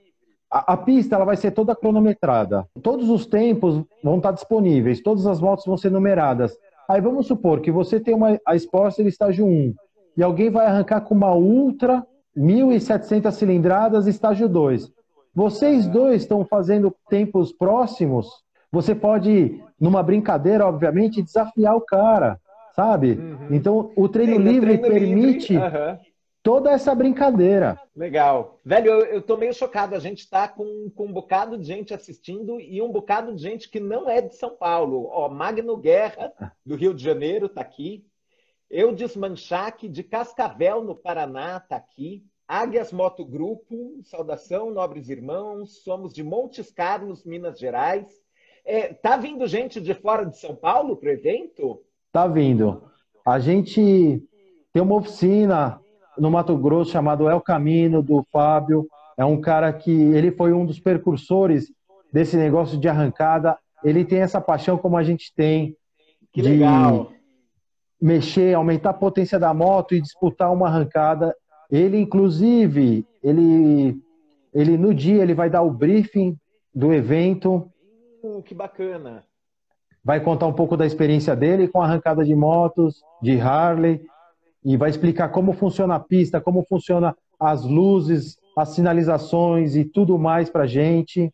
[0.50, 2.68] a, a, pista ela vai ser toda cronometrada.
[2.82, 6.56] Todos os tempos vão estar disponíveis, todas as motos vão ser numeradas.
[6.88, 9.74] Aí vamos supor que você tem uma a Sportster estágio 1
[10.16, 14.90] e alguém vai arrancar com uma Ultra 1700 cilindradas estágio 2.
[15.34, 18.26] Vocês dois estão fazendo tempos próximos,
[18.70, 22.38] você pode, numa brincadeira, obviamente, desafiar o cara,
[22.74, 23.12] sabe?
[23.12, 23.48] Uhum.
[23.50, 25.98] Então, o treino Sim, livre treino permite livre, uhum.
[26.42, 27.78] toda essa brincadeira.
[27.94, 28.58] Legal.
[28.64, 29.94] Velho, eu, eu tô meio chocado.
[29.94, 33.68] A gente está com, com um bocado de gente assistindo e um bocado de gente
[33.70, 35.08] que não é de São Paulo.
[35.10, 36.32] Ó, Magno Guerra,
[36.64, 38.04] do Rio de Janeiro, tá aqui.
[38.72, 42.24] Eu Desmanchaque, de Cascavel, no Paraná, tá aqui.
[42.48, 45.82] Águias Moto Grupo, saudação, nobres irmãos.
[45.84, 48.06] Somos de Montes Carlos, Minas Gerais.
[48.64, 51.82] É, tá vindo gente de fora de São Paulo para o evento?
[52.10, 52.82] Tá vindo.
[53.26, 54.26] A gente
[54.72, 55.78] tem uma oficina
[56.16, 58.88] no Mato Grosso chamado El Camino, do Fábio.
[59.18, 61.70] É um cara que ele foi um dos precursores
[62.10, 63.58] desse negócio de arrancada.
[63.84, 65.76] Ele tem essa paixão como a gente tem
[66.32, 67.12] que de legal.
[68.02, 71.32] Mexer, aumentar a potência da moto e disputar uma arrancada.
[71.70, 73.96] Ele, inclusive, ele,
[74.52, 76.36] ele no dia ele vai dar o briefing
[76.74, 77.70] do evento.
[78.20, 79.22] Uh, que bacana!
[80.04, 84.04] Vai contar um pouco da experiência dele com arrancada de motos, de Harley
[84.64, 90.18] e vai explicar como funciona a pista, como funciona as luzes, as sinalizações e tudo
[90.18, 91.32] mais para gente.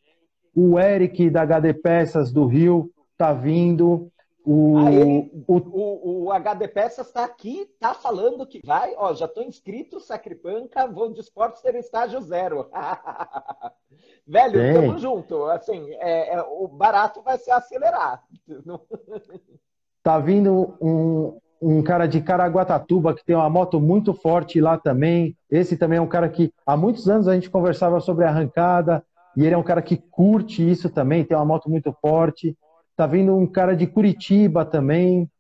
[0.55, 4.11] O Eric da HD Peças do Rio tá vindo.
[4.51, 8.95] O, o, o, o, HD Peças está aqui, tá falando que vai.
[8.97, 12.67] Ó, já estou inscrito, Sacripanca, vou de esportes ter estágio zero.
[14.27, 14.73] Velho, Sim.
[14.73, 15.45] tamo junto.
[15.45, 18.25] Assim, é, é, o barato vai se acelerar.
[20.01, 25.37] Tá vindo um, um cara de Caraguatatuba que tem uma moto muito forte lá também.
[25.51, 29.05] Esse também é um cara que há muitos anos a gente conversava sobre arrancada
[29.37, 32.57] e ele é um cara que curte isso também, tem uma moto muito forte.
[32.99, 35.31] Tá vindo um cara de Curitiba também.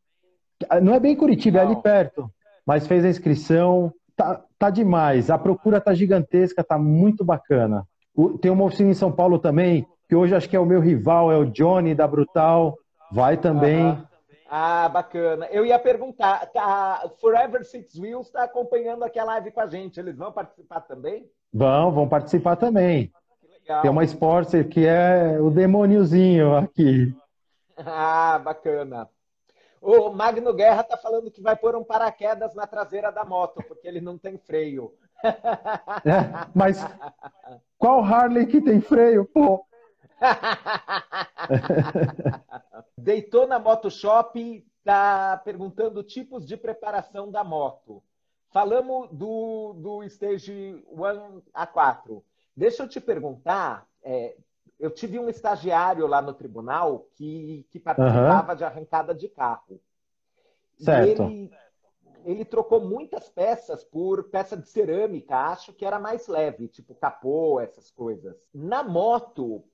[0.80, 1.64] Não é bem Curitiba, Não.
[1.64, 2.30] é ali perto,
[2.64, 3.92] mas fez a inscrição.
[4.14, 5.28] Tá, tá demais.
[5.28, 7.84] A procura tá gigantesca, tá muito bacana.
[8.40, 11.32] Tem uma oficina em São Paulo também, que hoje acho que é o meu rival,
[11.32, 12.78] é o Johnny da Brutal.
[13.10, 13.86] Vai também.
[13.86, 14.04] Uhum.
[14.48, 15.48] Ah, bacana.
[15.50, 19.98] Eu ia perguntar, tá, Forever Six Wheels está acompanhando aqui a live com a gente.
[19.98, 21.26] Eles vão participar também?
[21.52, 23.10] Vão, vão participar também.
[23.82, 27.12] Tem uma Sportster que é o demôniozinho aqui.
[27.86, 29.08] Ah, bacana.
[29.80, 33.86] O Magno Guerra tá falando que vai pôr um paraquedas na traseira da moto, porque
[33.86, 34.92] ele não tem freio.
[36.04, 36.78] É, mas
[37.76, 39.64] qual Harley que tem freio, pô?
[42.98, 48.02] Deitou na Moto Shop, tá perguntando tipos de preparação da moto.
[48.50, 52.24] Falamos do, do Stage 1 a 4.
[52.56, 54.36] Deixa eu te perguntar, é,
[54.78, 58.58] eu tive um estagiário lá no tribunal que, que participava uhum.
[58.58, 59.80] de arrancada de carro.
[60.78, 61.24] Certo.
[61.24, 61.50] Ele,
[62.24, 67.58] ele, trocou muitas peças por peça de cerâmica, acho que era mais leve, tipo capô,
[67.58, 68.36] essas coisas.
[68.54, 69.64] Na moto,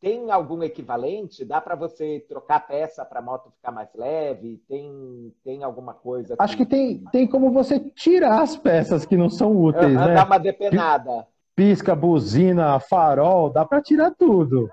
[0.00, 1.44] tem algum equivalente?
[1.44, 4.60] Dá para você trocar peça para a moto ficar mais leve?
[4.68, 6.34] Tem, tem alguma coisa?
[6.40, 10.14] Acho que tem, tem como você tirar as peças que não são úteis, uhum, né?
[10.14, 11.28] Dá uma depenada.
[11.54, 14.70] Pisca, buzina, farol, dá para tirar tudo.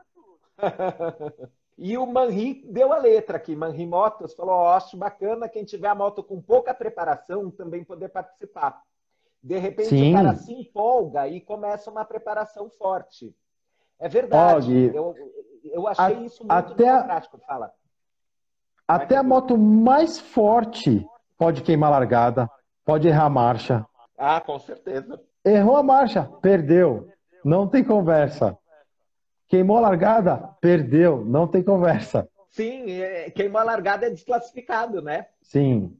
[1.77, 3.55] e o Manri deu a letra aqui.
[3.55, 8.09] Manri Motos falou: oh, acho bacana quem tiver a moto com pouca preparação também poder
[8.09, 8.81] participar.
[9.41, 10.11] De repente Sim.
[10.11, 13.35] o cara se empolga e começa uma preparação forte.
[13.97, 14.91] É verdade.
[14.93, 15.15] eu,
[15.65, 17.37] eu achei a, isso muito até, democrático.
[17.45, 17.71] Fala.
[18.87, 21.05] Até a moto mais forte
[21.37, 22.49] pode queimar largada,
[22.85, 23.85] pode errar a marcha.
[24.17, 25.21] Ah, com certeza.
[25.45, 27.08] Errou a marcha, perdeu.
[27.43, 28.58] Não tem conversa.
[29.47, 31.23] Queimou a largada, perdeu.
[31.25, 32.28] Não tem conversa.
[32.49, 35.28] Sim, é, queimou a largada é desclassificado, né?
[35.41, 35.95] Sim.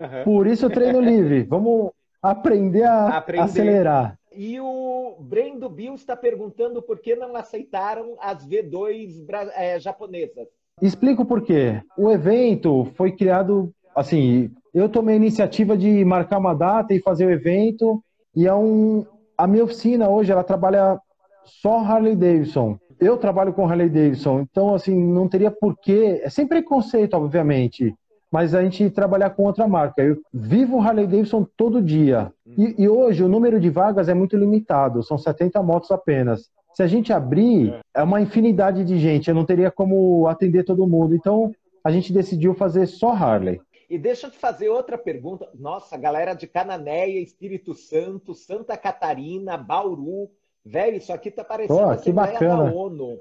[0.00, 0.24] Uhum.
[0.24, 1.42] Por isso treino livre.
[1.44, 1.90] Vamos
[2.20, 3.42] aprender a aprender.
[3.42, 4.18] acelerar.
[4.34, 10.48] E o Brendo Bill está perguntando por que não aceitaram as V2 é, japonesas.
[10.80, 11.82] Explico por quê.
[11.96, 17.26] O evento foi criado, assim, eu tomei a iniciativa de marcar uma data e fazer
[17.26, 18.02] o evento,
[18.34, 19.04] e é um...
[19.36, 20.98] A minha oficina hoje, ela trabalha
[21.44, 22.78] só Harley Davidson.
[23.00, 26.20] Eu trabalho com Harley Davidson, então, assim, não teria porquê...
[26.22, 27.94] É sem preconceito, obviamente,
[28.30, 30.02] mas a gente trabalhar com outra marca.
[30.02, 32.32] Eu vivo Harley Davidson todo dia.
[32.46, 36.48] E, e, hoje o número de vagas é muito limitado, são 70 motos apenas.
[36.72, 40.86] Se a gente abrir, é uma infinidade de gente, eu não teria como atender todo
[40.86, 41.14] mundo.
[41.14, 41.52] Então,
[41.84, 43.60] a gente decidiu fazer só Harley.
[43.92, 45.50] E deixa eu te fazer outra pergunta.
[45.54, 50.30] Nossa, galera de Cananéia, Espírito Santo, Santa Catarina, Bauru,
[50.64, 52.64] Velho, isso aqui tá parecendo Pô, que bacana.
[52.64, 53.20] da ONU.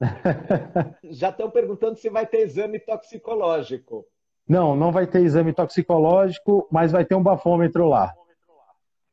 [1.04, 4.04] Já estão perguntando se vai ter exame toxicológico.
[4.46, 8.12] Não, não vai ter exame toxicológico, mas vai ter um bafômetro lá.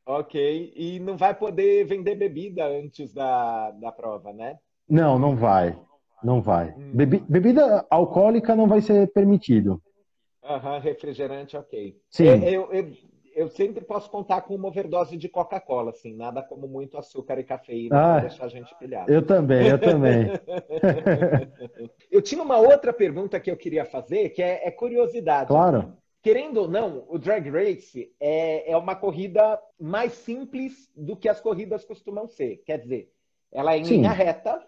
[0.04, 0.74] Ok.
[0.76, 4.58] E não vai poder vender bebida antes da, da prova, né?
[4.86, 5.78] Não, não vai.
[6.22, 6.74] Não vai.
[6.76, 6.90] Hum.
[6.92, 9.80] Bebi, bebida alcoólica não vai ser permitido.
[10.50, 11.96] Aham, refrigerante, ok.
[12.10, 12.28] Sim.
[12.28, 12.92] É, eu, eu,
[13.34, 17.44] eu, sempre posso contar com uma overdose de Coca-Cola, assim, nada como muito açúcar e
[17.44, 19.12] cafeína ah, para deixar a gente pilhado.
[19.12, 20.30] Eu também, eu também.
[22.10, 25.48] eu tinha uma outra pergunta que eu queria fazer, que é, é curiosidade.
[25.48, 25.96] Claro.
[26.22, 31.40] Querendo ou não, o drag race é, é uma corrida mais simples do que as
[31.40, 32.62] corridas costumam ser.
[32.66, 33.10] Quer dizer,
[33.52, 33.96] ela é em Sim.
[33.98, 34.60] linha reta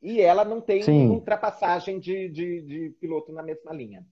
[0.00, 1.08] e ela não tem Sim.
[1.08, 4.06] ultrapassagem de, de, de, piloto na mesma linha.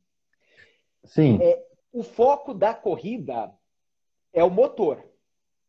[1.05, 1.38] Sim.
[1.41, 1.62] É,
[1.93, 3.53] o foco da corrida
[4.33, 5.03] é o motor.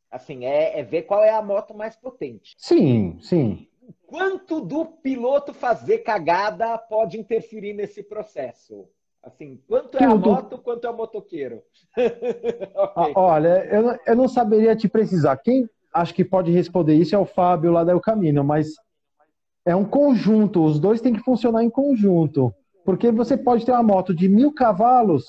[0.10, 2.54] Assim, é, é, ver qual é a moto mais potente.
[2.58, 3.68] Sim, sim.
[4.06, 8.88] Quanto do piloto fazer cagada pode interferir nesse processo?
[9.24, 11.64] Assim, quanto é a moto, quanto é o motoqueiro?
[11.98, 13.14] okay.
[13.16, 15.38] Olha, eu, eu não saberia te precisar.
[15.38, 18.68] Quem acho que pode responder isso é o Fábio lá da El Camino, mas
[19.66, 22.54] é um conjunto, os dois têm que funcionar em conjunto.
[22.86, 25.26] Porque você pode ter uma moto de mil cavalos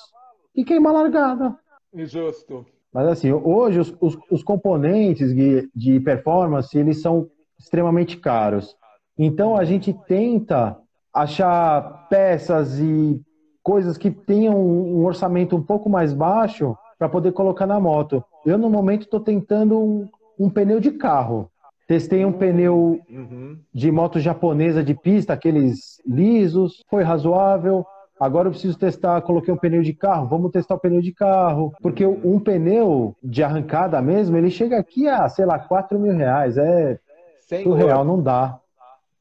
[0.54, 1.56] e queimar largada.
[1.94, 2.66] Justo.
[2.92, 8.76] Mas assim, hoje os, os, os componentes de, de performance, eles são extremamente caros.
[9.18, 10.76] Então a gente tenta
[11.12, 13.20] achar peças e
[13.62, 18.22] coisas que tenham um orçamento um pouco mais baixo para poder colocar na moto.
[18.44, 21.50] Eu, no momento, estou tentando um, um, pneu de carro.
[21.86, 23.58] Testei um pneu uhum.
[23.72, 27.84] de moto japonesa de pista, aqueles lisos, foi razoável.
[28.18, 31.72] Agora eu preciso testar, coloquei um pneu de carro, vamos testar o pneu de carro.
[31.82, 36.56] Porque um pneu de arrancada mesmo, ele chega aqui a, sei lá, 4 mil reais.
[36.56, 36.98] É
[37.40, 38.58] Sem surreal, não dá.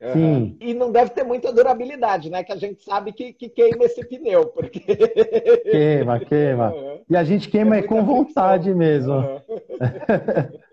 [0.01, 0.13] Uhum.
[0.13, 0.57] Sim.
[0.59, 2.43] E não deve ter muita durabilidade, né?
[2.43, 4.79] Que a gente sabe que, que queima esse pneu, porque.
[4.79, 6.73] Queima, queima.
[6.93, 6.99] Uhum.
[7.09, 8.77] E a gente queima é, é com vontade fricção.
[8.77, 9.13] mesmo.
[9.13, 9.39] Uhum.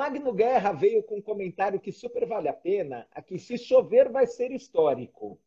[0.00, 4.26] Magno Guerra veio com um comentário que super vale a pena: aqui, se chover, vai
[4.26, 5.38] ser histórico.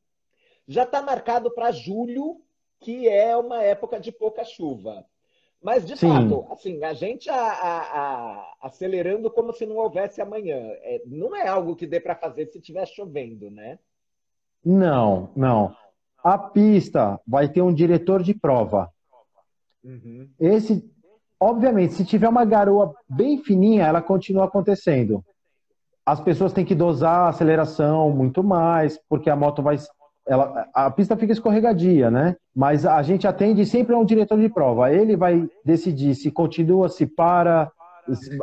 [0.68, 2.40] Já está marcado para julho,
[2.80, 5.08] que é uma época de pouca chuva.
[5.60, 6.08] Mas, de Sim.
[6.08, 11.36] fato, assim, a gente a, a, a, acelerando como se não houvesse amanhã, é, não
[11.36, 13.80] é algo que dê para fazer se estiver chovendo, né?
[14.64, 15.76] Não, não.
[16.24, 18.94] A pista vai ter um diretor de prova.
[19.84, 20.30] Uhum.
[20.40, 20.93] Esse,
[21.44, 25.24] obviamente, se tiver uma garoa bem fininha, ela continua acontecendo.
[26.06, 29.78] As pessoas têm que dosar a aceleração muito mais, porque a moto vai
[30.26, 32.36] ela, a pista fica escorregadia, né?
[32.56, 34.92] Mas a gente atende sempre a um diretor de prova.
[34.92, 37.72] Ele vai decidir se continua, se para,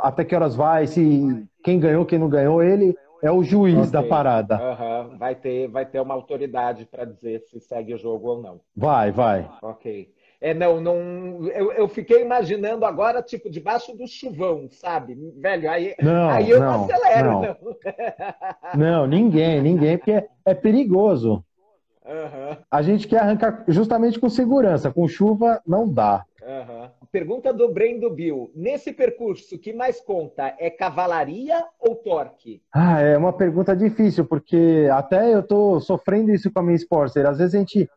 [0.00, 2.62] até que horas vai, se quem ganhou, quem não ganhou.
[2.62, 3.90] Ele é o juiz okay.
[3.90, 4.56] da parada.
[4.56, 5.18] Uhum.
[5.18, 8.60] Vai, ter, vai ter uma autoridade para dizer se segue o jogo ou não.
[8.76, 9.50] Vai, vai.
[9.62, 10.08] Ok.
[10.40, 11.46] É, não, não.
[11.48, 15.14] Eu, eu fiquei imaginando agora, tipo, debaixo do chuvão, sabe?
[15.36, 17.40] Velho, aí, não, aí eu não, acelero, não.
[17.42, 17.56] Não.
[18.74, 21.44] não, ninguém, ninguém, porque é, é perigoso.
[22.06, 22.56] Uhum.
[22.70, 26.24] A gente quer arrancar justamente com segurança, com chuva não dá.
[26.42, 26.88] Uhum.
[27.12, 28.50] Pergunta do Brendo Bill.
[28.54, 32.62] Nesse percurso, o que mais conta é cavalaria ou torque?
[32.72, 37.26] Ah, é uma pergunta difícil, porque até eu estou sofrendo isso com a minha Sportster.
[37.26, 37.88] Às vezes a gente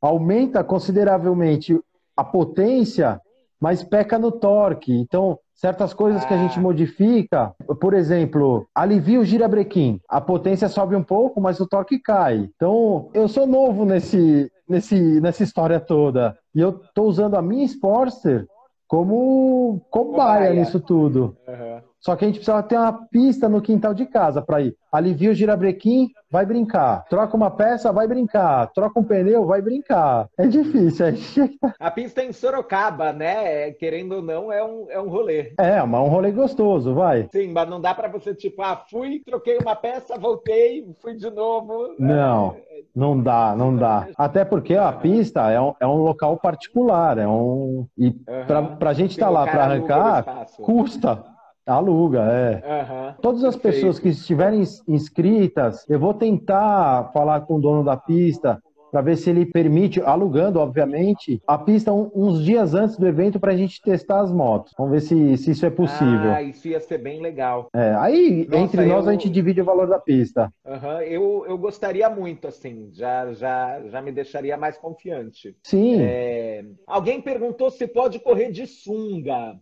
[0.00, 1.78] aumenta consideravelmente
[2.16, 3.20] a potência,
[3.60, 4.92] mas peca no torque.
[4.92, 6.62] Então, certas coisas que a gente ah.
[6.62, 10.00] modifica, por exemplo, alivia o girabrequim.
[10.08, 12.48] A potência sobe um pouco, mas o torque cai.
[12.54, 16.36] Então, eu sou novo nesse, nesse, nessa história toda.
[16.54, 18.46] E eu estou usando a minha Sportster
[18.86, 21.36] como cobaia nisso tudo.
[21.46, 21.87] Uhum.
[22.00, 24.76] Só que a gente precisa ter uma pista no quintal de casa para ir.
[24.90, 27.04] Alivia o girabrequim, vai brincar.
[27.08, 28.68] Troca uma peça, vai brincar.
[28.72, 30.28] Troca um pneu, vai brincar.
[30.38, 31.06] É difícil.
[31.06, 31.14] É...
[31.78, 33.72] A pista é em Sorocaba, né?
[33.72, 35.52] Querendo ou não, é um, é um rolê.
[35.58, 37.28] É, mas um rolê gostoso, vai.
[37.32, 41.28] Sim, mas não dá para você, tipo, ah, fui, troquei uma peça, voltei, fui de
[41.30, 41.94] novo.
[41.98, 42.56] Não.
[42.94, 44.08] Não dá, não dá.
[44.16, 47.86] Até porque a pista é um, é um local particular, é um.
[47.96, 48.76] E uhum.
[48.78, 51.37] para a gente estar tá lá para arrancar, custa.
[51.68, 52.54] Aluga, é.
[52.56, 53.74] Uhum, Todas as perfeito.
[53.74, 59.16] pessoas que estiverem inscritas, eu vou tentar falar com o dono da pista para ver
[59.16, 63.80] se ele permite, alugando, obviamente, a pista uns dias antes do evento para a gente
[63.82, 64.72] testar as motos.
[64.76, 66.32] Vamos ver se, se isso é possível.
[66.32, 67.68] Ah, isso ia ser bem legal.
[67.74, 69.10] É, aí, Nossa, entre nós, eu...
[69.10, 70.52] a gente divide o valor da pista.
[70.64, 75.56] Uhum, eu, eu gostaria muito, assim, já, já, já me deixaria mais confiante.
[75.62, 76.00] Sim.
[76.00, 76.64] É...
[76.86, 79.54] Alguém perguntou se pode correr de sunga.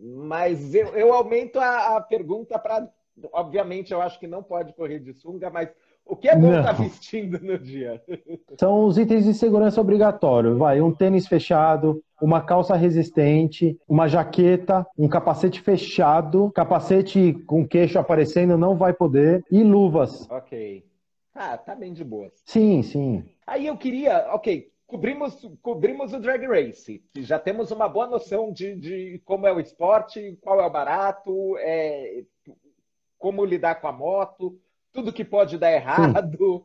[0.00, 2.88] Mas eu, eu aumento a, a pergunta para
[3.32, 5.68] Obviamente, eu acho que não pode correr de sunga, mas
[6.04, 8.02] o que é bom estar tá vestindo no dia?
[8.58, 10.56] São os itens de segurança obrigatório.
[10.56, 17.98] Vai, um tênis fechado, uma calça resistente, uma jaqueta, um capacete fechado, capacete com queixo
[17.98, 20.28] aparecendo não vai poder e luvas.
[20.30, 20.84] Ok.
[21.34, 22.30] Ah, tá bem de boa.
[22.44, 23.24] Sim, sim.
[23.46, 27.04] Aí eu queria, ok, cobrimos, cobrimos o drag race.
[27.18, 31.56] Já temos uma boa noção de, de como é o esporte, qual é o barato,
[31.58, 32.24] é,
[33.18, 34.58] como lidar com a moto,
[34.92, 36.38] tudo que pode dar errado.
[36.38, 36.64] Sim.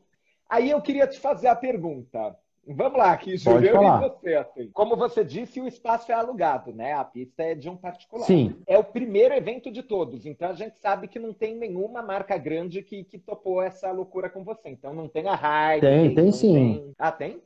[0.50, 2.36] Aí eu queria te fazer a pergunta.
[2.66, 4.36] Vamos lá, aqui, eu e você.
[4.36, 4.70] Assim.
[4.72, 6.94] Como você disse, o espaço é alugado, né?
[6.94, 8.26] A pista é de um particular.
[8.26, 8.56] Sim.
[8.66, 12.38] É o primeiro evento de todos, então a gente sabe que não tem nenhuma marca
[12.38, 14.70] grande que, que topou essa loucura com você.
[14.70, 15.82] Então não tem a Hyde.
[15.82, 16.54] Tem, tem sim.
[16.54, 16.96] Tem...
[16.98, 17.42] Ah, tem?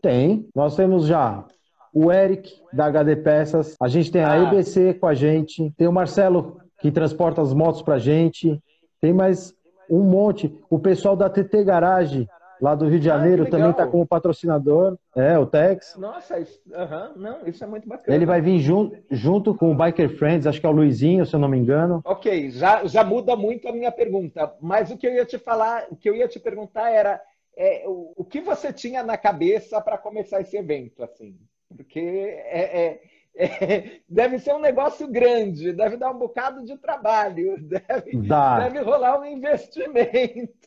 [0.00, 0.48] Tem.
[0.54, 1.44] Nós temos já
[1.92, 4.38] o Eric da HD Peças, a gente tem a ah.
[4.38, 8.62] EBC com a gente, tem o Marcelo que transporta as motos pra gente,
[9.00, 9.54] tem mais
[9.88, 10.54] um monte.
[10.68, 12.28] O pessoal da TT Garage
[12.60, 14.96] lá do Rio de ah, Janeiro, ah, também está como patrocinador.
[15.14, 15.96] É, o Tex.
[15.96, 18.14] Nossa, isso, uh -huh, não, isso é muito bacana.
[18.14, 21.34] Ele vai vir jun, junto com o Biker Friends, acho que é o Luizinho, se
[21.34, 22.00] eu não me engano.
[22.04, 24.52] Ok, já, já muda muito a minha pergunta.
[24.60, 27.20] Mas o que eu ia te falar, o que eu ia te perguntar era
[27.56, 31.38] é, o, o que você tinha na cabeça para começar esse evento, assim?
[31.68, 33.00] Porque é, é
[33.36, 39.20] é, deve ser um negócio grande, deve dar um bocado de trabalho, deve, deve rolar
[39.20, 40.56] um investimento.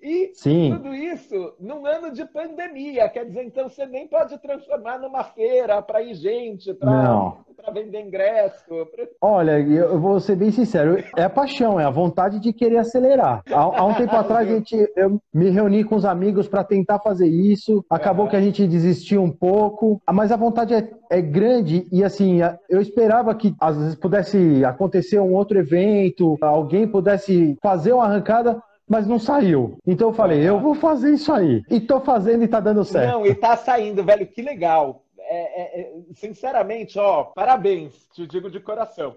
[0.00, 0.72] E Sim.
[0.72, 5.82] tudo isso num ano de pandemia, quer dizer, então você nem pode transformar numa feira
[5.82, 7.36] para ir gente, para
[7.72, 8.64] vender ingresso.
[8.66, 9.06] Pra...
[9.20, 13.42] Olha, eu vou ser bem sincero, é a paixão, é a vontade de querer acelerar.
[13.50, 16.98] Há, há um tempo atrás a gente, eu me reuni com os amigos para tentar
[17.00, 21.86] fazer isso, acabou que a gente desistiu um pouco, mas a vontade é, é grande
[21.92, 27.92] e assim, eu esperava que às vezes pudesse acontecer um outro evento, alguém pudesse fazer
[27.92, 29.78] uma arrancada, mas não saiu.
[29.86, 31.62] Então eu falei, eu vou fazer isso aí.
[31.70, 33.12] E tô fazendo e tá dando certo.
[33.12, 35.04] Não, e tá saindo, velho, que legal.
[35.32, 39.16] É, é, é sinceramente, ó, parabéns, te digo de coração.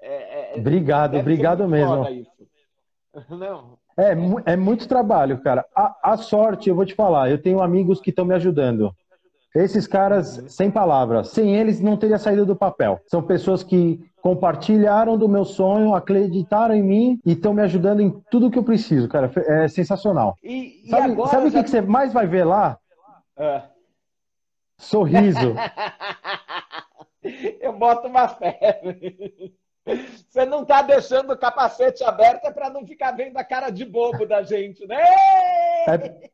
[0.00, 2.06] É, é, obrigado, obrigado mesmo.
[3.28, 3.76] Não.
[3.98, 5.66] É, é muito trabalho, cara.
[5.74, 8.94] A, a sorte, eu vou te falar, eu tenho amigos que estão me ajudando.
[9.52, 13.00] Esses caras, sem palavras, sem eles não teria saído do papel.
[13.08, 18.10] São pessoas que compartilharam do meu sonho, acreditaram em mim e estão me ajudando em
[18.30, 19.28] tudo que eu preciso, cara.
[19.48, 20.36] É sensacional.
[20.44, 21.58] E, e sabe o já...
[21.58, 22.78] que, que, você mais vai ver lá?
[23.36, 23.69] Uh.
[24.80, 25.54] Sorriso.
[27.60, 28.80] eu boto uma fé.
[30.28, 34.26] Você não está deixando o capacete aberto para não ficar vendo a cara de bobo
[34.26, 35.00] da gente, né?
[35.86, 36.30] É,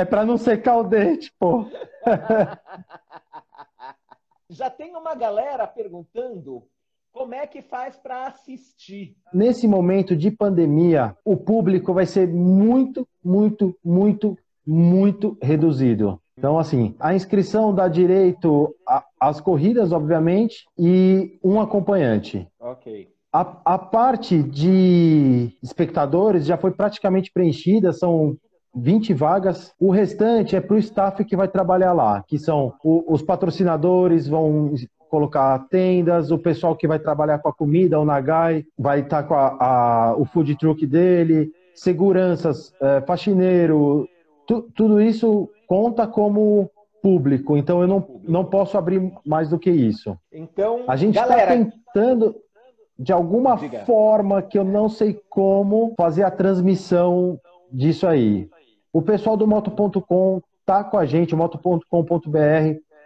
[0.00, 1.66] é para não secar o dente, pô.
[4.48, 6.66] Já tem uma galera perguntando
[7.12, 9.16] como é que faz para assistir?
[9.32, 16.20] Nesse momento de pandemia, o público vai ser muito, muito, muito, muito reduzido.
[16.38, 18.74] Então, assim, a inscrição dá direito
[19.20, 22.48] às corridas, obviamente, e um acompanhante.
[22.58, 23.08] Ok.
[23.32, 28.36] A, a parte de espectadores já foi praticamente preenchida, são
[28.74, 29.72] 20 vagas.
[29.78, 34.26] O restante é para o staff que vai trabalhar lá, que são o, os patrocinadores,
[34.26, 34.74] vão
[35.10, 39.28] colocar tendas, o pessoal que vai trabalhar com a comida, o Nagai, vai estar tá
[39.28, 44.08] com a, a, o food truck dele, seguranças, é, faxineiro,
[44.50, 46.68] tu, tudo isso conta como
[47.00, 50.18] público, então eu não, não posso abrir mais do que isso.
[50.32, 52.34] Então, a gente está tentando,
[52.98, 53.84] de alguma Diga.
[53.84, 57.38] forma que eu não sei como, fazer a transmissão
[57.72, 58.50] disso aí.
[58.92, 61.86] O pessoal do moto.com tá com a gente, moto.com.br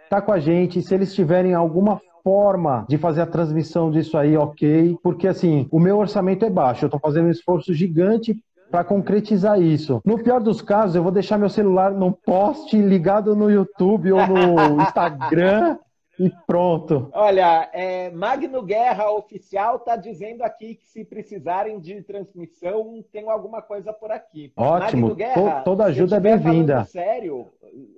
[0.09, 0.81] tá com a gente.
[0.81, 4.97] Se eles tiverem alguma forma de fazer a transmissão disso aí, ok.
[5.01, 8.35] Porque assim, o meu orçamento é baixo, eu tô fazendo um esforço gigante
[8.69, 10.01] para concretizar isso.
[10.05, 14.27] No pior dos casos, eu vou deixar meu celular num poste ligado no YouTube ou
[14.27, 15.77] no Instagram
[16.19, 17.09] e pronto.
[17.13, 23.61] Olha, é, Magno Guerra Oficial está dizendo aqui que se precisarem de transmissão, tem alguma
[23.61, 24.51] coisa por aqui.
[24.55, 25.13] Ótimo.
[25.13, 26.85] Guerra, toda ajuda é bem-vinda.
[26.85, 27.51] Sério,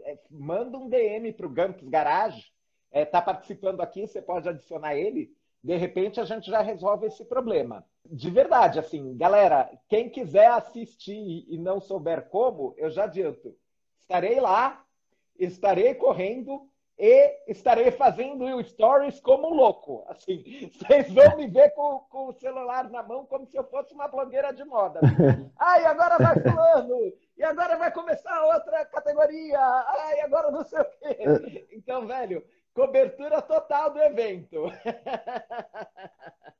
[0.06, 2.46] é, manda um DM para o Gamps Garage.
[2.92, 5.30] Está é, tá participando aqui, você pode adicionar ele.
[5.68, 7.84] De repente a gente já resolve esse problema.
[8.06, 13.54] De verdade, assim, galera, quem quiser assistir e não souber como, eu já adianto.
[14.00, 14.82] Estarei lá,
[15.38, 20.06] estarei correndo e estarei fazendo stories como um louco.
[20.08, 23.94] Assim, vocês vão me ver com, com, o celular na mão como se eu fosse
[23.94, 25.02] uma blogueira de moda.
[25.60, 27.12] Ai, agora vai fulano!
[27.38, 29.60] E agora vai começar outra categoria!
[29.60, 31.68] Ai, agora não sei o quê!
[31.74, 32.42] Então, velho,
[33.42, 34.71] total do evento.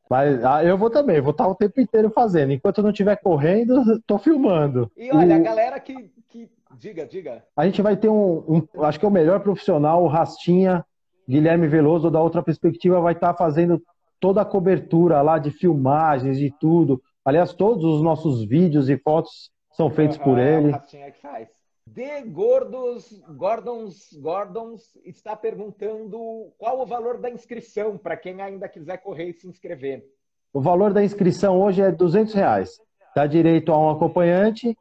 [0.09, 2.53] Mas ah, eu vou também, vou estar o tempo inteiro fazendo.
[2.53, 4.89] Enquanto eu não estiver correndo, estou filmando.
[4.95, 5.39] E olha, o...
[5.39, 6.49] a galera que, que.
[6.78, 7.43] Diga, diga.
[7.55, 10.86] A gente vai ter um, um, Acho que é o melhor profissional, o Rastinha,
[11.28, 13.82] Guilherme Veloso, da outra perspectiva, vai estar fazendo
[14.19, 17.01] toda a cobertura lá de filmagens, de tudo.
[17.23, 20.67] Aliás, todos os nossos vídeos e fotos são feitos uhum, por ele.
[20.67, 21.57] É o Rastinha que faz.
[21.93, 28.97] De Gordos, Gordons, Gordons está perguntando qual o valor da inscrição para quem ainda quiser
[28.97, 30.05] correr e se inscrever.
[30.53, 32.79] O valor da inscrição hoje é 200 reais.
[33.15, 34.77] Dá direito a um acompanhante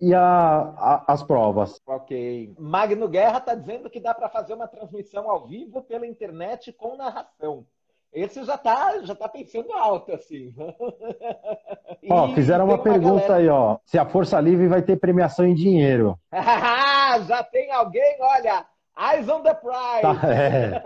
[0.00, 1.80] e a, a, as provas.
[1.86, 2.54] Ok.
[2.58, 6.96] Magno Guerra está dizendo que dá para fazer uma transmissão ao vivo pela internet com
[6.96, 7.66] narração.
[8.12, 10.54] Esse já tá, já tá pensando alto, assim.
[12.10, 13.36] Ó, fizeram uma pergunta galera...
[13.36, 13.78] aí, ó.
[13.86, 16.18] Se a Força Livre vai ter premiação em dinheiro.
[17.26, 18.66] já tem alguém, olha,
[18.98, 20.02] eyes on the prize.
[20.02, 20.82] Tá, é,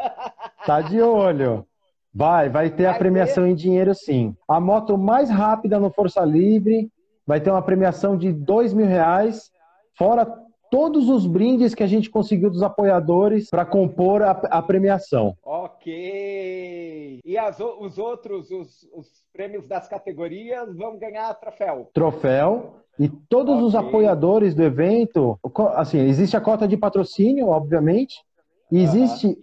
[0.65, 1.67] tá de olho.
[2.15, 3.51] Vai, vai ter vai a premiação ter...
[3.51, 4.37] em dinheiro, sim.
[4.47, 6.91] A moto mais rápida no Força Livre
[7.27, 9.51] vai ter uma premiação de dois mil reais,
[9.99, 10.25] fora
[10.71, 15.37] todos os brindes que a gente conseguiu dos apoiadores para compor a, a, premiação.
[15.45, 17.21] Ok.
[17.25, 21.91] E as, os outros, os, os, prêmios das categorias vão ganhar troféu?
[21.93, 22.75] Troféu.
[22.99, 23.67] E todos okay.
[23.67, 25.39] os apoiadores do evento,
[25.75, 28.17] assim, existe a cota de patrocínio, obviamente,
[28.73, 29.37] e existe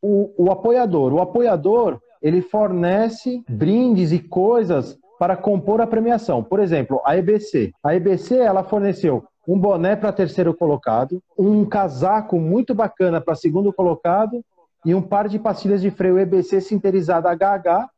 [0.00, 1.12] o, o apoiador.
[1.12, 6.42] O apoiador, ele fornece brindes e coisas para compor a premiação.
[6.42, 7.72] Por exemplo, a EBC.
[7.82, 13.72] A EBC, ela forneceu um boné para terceiro colocado, um casaco muito bacana para segundo
[13.72, 14.44] colocado
[14.86, 17.90] e um par de pastilhas de freio EBC sinterizada HH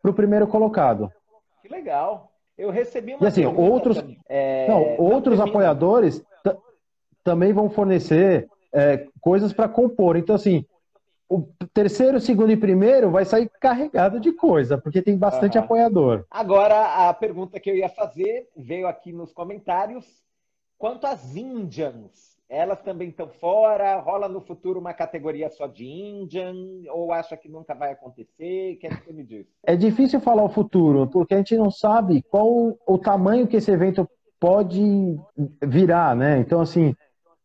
[0.00, 1.12] para o primeiro colocado.
[1.60, 2.30] Que legal.
[2.56, 3.22] Eu recebi uma.
[3.22, 4.66] E assim, outros, é...
[4.66, 6.24] não, outros apoiadores
[7.22, 10.16] também vão fornecer é, coisas para compor.
[10.16, 10.64] Então, assim,
[11.28, 11.42] o
[11.74, 15.64] terceiro, segundo e primeiro vai sair carregado de coisa, porque tem bastante uhum.
[15.64, 16.24] apoiador.
[16.30, 20.24] Agora, a pergunta que eu ia fazer veio aqui nos comentários
[20.78, 24.00] Quanto às Indians, elas também estão fora?
[24.00, 26.54] Rola no futuro uma categoria só de Indian?
[26.90, 28.74] Ou acha que nunca vai acontecer?
[28.74, 29.46] O que é que você me diz?
[29.64, 33.70] É difícil falar o futuro, porque a gente não sabe qual o tamanho que esse
[33.70, 34.08] evento
[34.38, 35.18] pode
[35.62, 36.38] virar, né?
[36.38, 36.94] Então, assim,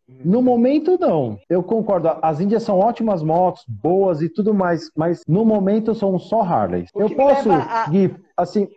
[0.08, 1.40] no momento, não.
[1.50, 2.10] Eu concordo.
[2.22, 6.88] As Índias são ótimas motos, boas e tudo mais, mas no momento são só Harley.
[6.96, 7.88] Eu posso, a...
[7.88, 8.68] Gui, assim,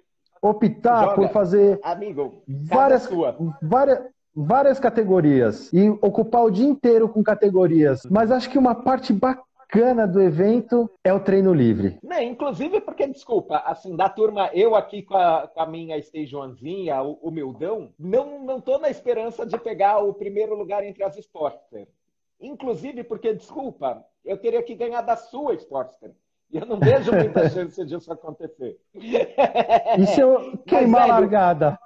[0.42, 3.08] optar Joga, por fazer amigo, várias,
[3.62, 4.00] várias,
[4.34, 8.02] várias categorias e ocupar o dia inteiro com categorias.
[8.10, 11.98] Mas acho que uma parte bacana do evento é o treino livre.
[12.02, 16.34] Não, inclusive porque, desculpa, assim, da turma, eu aqui com a, com a minha Stage
[16.34, 21.16] Onezinha, o humildão, não, não tô na esperança de pegar o primeiro lugar entre as
[21.16, 21.86] Sportster.
[22.40, 26.10] Inclusive porque, desculpa, eu teria que ganhar da sua Sportster.
[26.50, 28.78] E eu não vejo muita chance disso acontecer.
[28.94, 31.78] E se eu queimar a largada?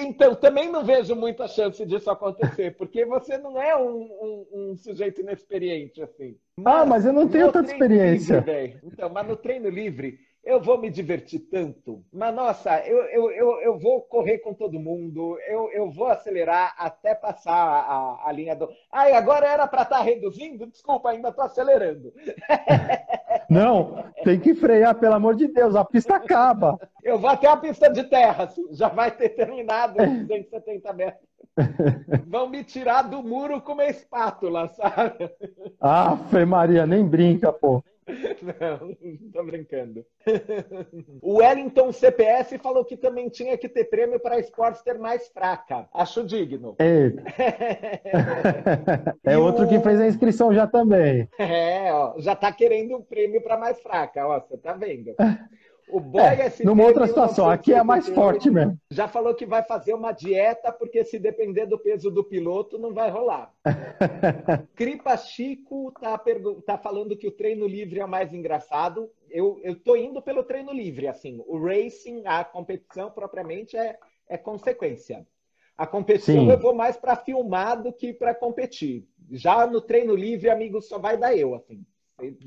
[0.00, 4.76] Então, também não vejo muita chance disso acontecer, porque você não é um, um, um
[4.76, 6.36] sujeito inexperiente assim.
[6.56, 8.36] Mas ah, mas eu não tenho tanta experiência.
[8.38, 12.04] Livre, então, mas no treino livre, eu vou me divertir tanto.
[12.12, 16.74] Mas, nossa, eu, eu, eu, eu vou correr com todo mundo, eu, eu vou acelerar
[16.76, 18.68] até passar a, a linha do.
[18.90, 20.66] Ai, agora era para estar tá reduzindo?
[20.66, 22.12] Desculpa, ainda estou acelerando.
[23.48, 26.78] Não, tem que frear, pelo amor de Deus, a pista acaba.
[27.02, 31.32] Eu vou até a pista de terra, assim, já vai ter terminado os 270 metros.
[32.26, 35.30] Vão me tirar do muro com uma espátula, sabe?
[35.80, 37.84] Ah, Fê Maria, nem brinca, pô.
[38.42, 40.04] Não, não tô brincando.
[41.20, 45.88] O Wellington CPS falou que também tinha que ter prêmio para a Sportster mais fraca.
[45.94, 46.76] Acho digno.
[46.78, 47.12] É,
[49.32, 49.68] é outro o...
[49.68, 51.28] que fez a inscrição já também.
[51.38, 55.14] É, ó, já tá querendo um prêmio para mais fraca, ó, você tá vendo.
[55.92, 58.78] O Boy é, numa outra situação, aqui é mais forte mesmo.
[58.90, 62.94] Já falou que vai fazer uma dieta, porque se depender do peso do piloto, não
[62.94, 63.52] vai rolar.
[64.74, 66.18] Cripa Chico tá,
[66.64, 69.10] tá falando que o treino livre é mais engraçado.
[69.30, 71.44] Eu, eu tô indo pelo treino livre, assim.
[71.46, 75.26] O racing, a competição propriamente é, é consequência.
[75.76, 76.50] A competição Sim.
[76.50, 79.06] eu vou mais para filmar do que para competir.
[79.30, 81.84] Já no treino livre, amigo, só vai dar eu, assim.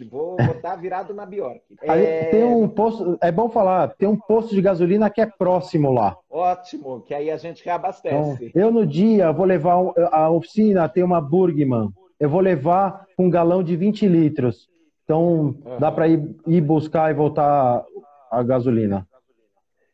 [0.10, 1.62] Vou botar virado na Bjork.
[1.82, 2.26] É...
[2.26, 6.18] Tem um posto, é bom falar, tem um posto de gasolina que é próximo lá.
[6.30, 8.46] Ótimo, que aí a gente reabastece.
[8.46, 9.76] Então, eu no dia vou levar
[10.12, 11.90] a oficina, tem uma Burgman.
[12.20, 14.70] Eu vou levar um galão de 20 litros.
[15.04, 15.80] Então uhum.
[15.80, 17.86] dá para ir, ir buscar e voltar
[18.32, 19.08] a gasolina.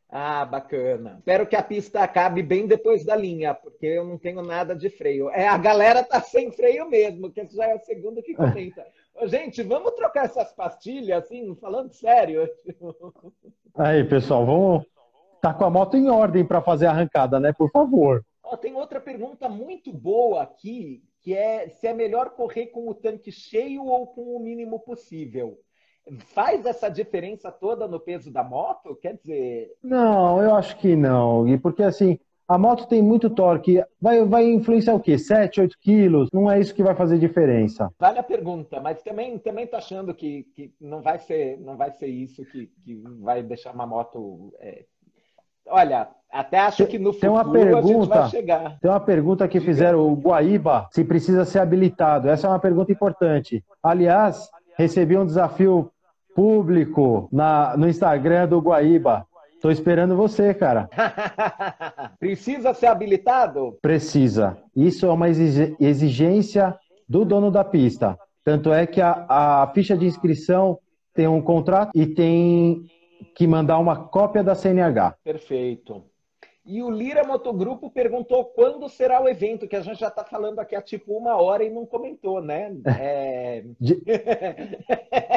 [0.10, 1.16] Ah, bacana.
[1.20, 4.90] Espero que a pista acabe bem depois da linha, porque eu não tenho nada de
[4.90, 5.30] freio.
[5.30, 8.86] É, a galera tá sem freio mesmo, que esse já é o segundo que comenta.
[9.24, 12.48] Gente, vamos trocar essas pastilhas, assim, falando sério.
[13.76, 14.86] Aí, pessoal, vamos
[15.42, 17.52] tá com a moto em ordem para fazer a arrancada, né?
[17.52, 18.24] Por favor.
[18.44, 22.94] Oh, tem outra pergunta muito boa aqui, que é se é melhor correr com o
[22.94, 25.58] tanque cheio ou com o mínimo possível.
[26.34, 28.96] Faz essa diferença toda no peso da moto?
[28.96, 29.72] Quer dizer.
[29.84, 31.48] Não, eu acho que não.
[31.48, 32.20] E porque assim,
[32.52, 33.82] a moto tem muito torque.
[34.02, 35.18] Vai, vai influenciar o quê?
[35.18, 36.30] 7, 8 quilos?
[36.34, 37.90] Não é isso que vai fazer diferença.
[37.98, 41.92] Vale a pergunta, mas também, também tô achando que, que não, vai ser, não vai
[41.92, 44.54] ser isso que, que vai deixar uma moto.
[44.60, 44.84] É...
[45.66, 48.80] Olha, até acho que no futuro tem uma pergunta, vai chegar.
[48.82, 52.28] Tem uma pergunta que fizeram o Guaíba, se precisa ser habilitado.
[52.28, 53.64] Essa é uma pergunta importante.
[53.82, 55.90] Aliás, recebi um desafio
[56.36, 59.26] público na, no Instagram do Guaíba.
[59.62, 60.90] Tô esperando você, cara.
[62.20, 63.78] Precisa ser habilitado?
[63.82, 64.58] Precisa.
[64.76, 66.76] Isso é uma exigência
[67.08, 68.18] do dono da pista.
[68.44, 70.80] Tanto é que a, a ficha de inscrição
[71.14, 72.86] tem um contrato e tem
[73.36, 75.16] que mandar uma cópia da CNH.
[75.24, 76.04] Perfeito.
[76.64, 80.60] E o Lira Motogrupo perguntou quando será o evento, que a gente já está falando
[80.60, 82.72] aqui há tipo uma hora e não comentou, né?
[83.02, 83.64] É...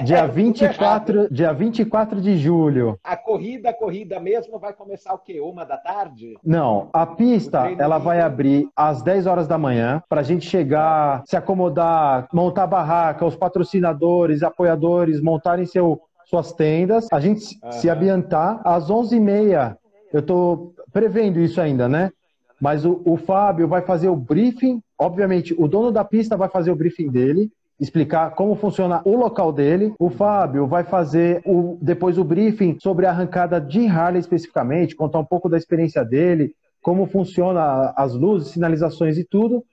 [0.03, 2.99] dia, 24, dia 24 de julho.
[3.03, 5.41] A corrida, a corrida mesmo vai começar o quê?
[5.41, 6.37] Uma da tarde?
[6.45, 11.23] Não, a pista ela vai abrir às 10 horas da manhã para a gente chegar,
[11.27, 17.73] se acomodar, montar barraca, os patrocinadores, apoiadores montarem seu, suas tendas, a gente uhum.
[17.73, 19.77] se ambientar às 11h30
[20.15, 22.13] eu estou prevendo isso ainda, né?
[22.61, 26.71] Mas o, o Fábio vai fazer o briefing, obviamente, o dono da pista vai fazer
[26.71, 29.93] o briefing dele, explicar como funciona o local dele.
[29.99, 35.19] O Fábio vai fazer o, depois o briefing sobre a arrancada de Harley especificamente, contar
[35.19, 39.65] um pouco da experiência dele, como funciona as luzes, sinalizações e tudo.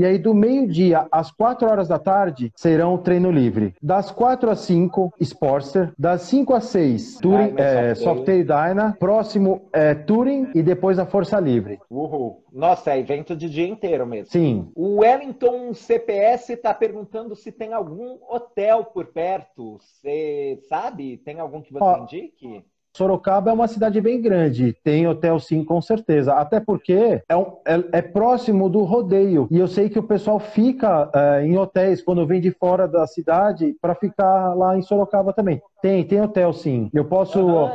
[0.00, 3.74] E aí, do meio-dia às 4 horas da tarde, serão treino livre.
[3.82, 5.92] Das 4 às 5, Sportster.
[5.98, 8.96] Das 5 às 6, Touring, é, Softail Dyna.
[8.98, 11.78] Próximo é Touring e depois a Força Livre.
[11.90, 12.42] Uhul.
[12.50, 14.32] Nossa, é evento de dia inteiro mesmo.
[14.32, 14.72] Sim.
[14.74, 19.76] O Wellington CPS está perguntando se tem algum hotel por perto.
[19.78, 21.18] Você sabe?
[21.18, 22.64] Tem algum que você Ó, indique?
[22.96, 26.34] Sorocaba é uma cidade bem grande, tem hotel sim, com certeza.
[26.34, 29.46] Até porque é, um, é, é próximo do rodeio.
[29.50, 33.06] E eu sei que o pessoal fica é, em hotéis quando vem de fora da
[33.06, 35.62] cidade para ficar lá em Sorocaba também.
[35.80, 36.90] Tem, tem hotel sim.
[36.92, 37.70] Eu posso, uhum,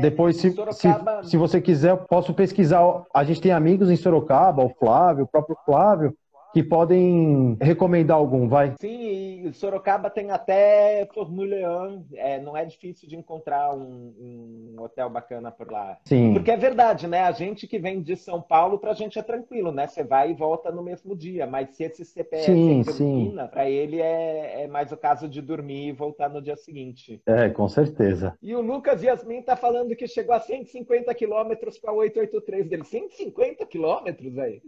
[0.00, 1.22] depois, se, Sorocaba...
[1.22, 2.82] se, se você quiser, eu posso pesquisar.
[3.12, 6.14] A gente tem amigos em Sorocaba, o Flávio, o próprio Flávio
[6.58, 8.74] que podem recomendar algum, vai?
[8.80, 14.82] Sim, e Sorocaba tem até Formula 1, é, não é difícil de encontrar um, um,
[14.82, 15.98] hotel bacana por lá.
[16.04, 16.32] Sim.
[16.32, 17.20] Porque é verdade, né?
[17.20, 19.86] A gente que vem de São Paulo, pra gente é tranquilo, né?
[19.86, 23.70] Você vai e volta no mesmo dia, mas se esse CPF sim, é termina, para
[23.70, 27.22] ele é, é, mais o caso de dormir e voltar no dia seguinte.
[27.24, 28.36] É, com certeza.
[28.42, 32.84] E o Lucas Yasmin tá falando que chegou a 150 quilômetros para 883 dele.
[32.84, 34.60] 150 quilômetros aí?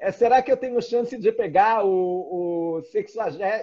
[0.00, 2.82] É, será que eu tenho chance de pegar o, o,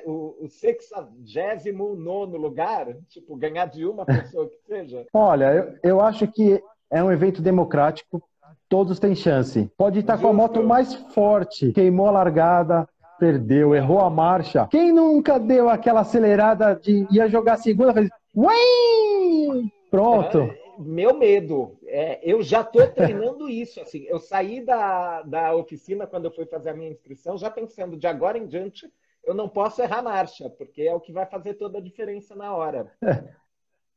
[0.05, 2.87] o, o sexagésimo nono lugar?
[3.07, 5.05] Tipo, ganhar de uma pessoa que seja?
[5.13, 6.61] Olha, eu, eu acho que
[6.91, 8.21] é um evento democrático,
[8.67, 9.71] todos têm chance.
[9.77, 10.27] Pode estar Justo.
[10.27, 14.67] com a moto mais forte, queimou a largada, perdeu, errou a marcha.
[14.69, 19.71] Quem nunca deu aquela acelerada de ia jogar segunda, fez Uém!
[19.89, 20.39] Pronto.
[20.39, 21.77] É, meu medo.
[21.85, 23.81] É, eu já estou treinando isso.
[23.81, 27.97] Assim, eu saí da, da oficina quando eu fui fazer a minha inscrição, já pensando
[27.97, 28.91] de agora em diante
[29.25, 32.55] eu não posso errar marcha, porque é o que vai fazer toda a diferença na
[32.55, 32.91] hora.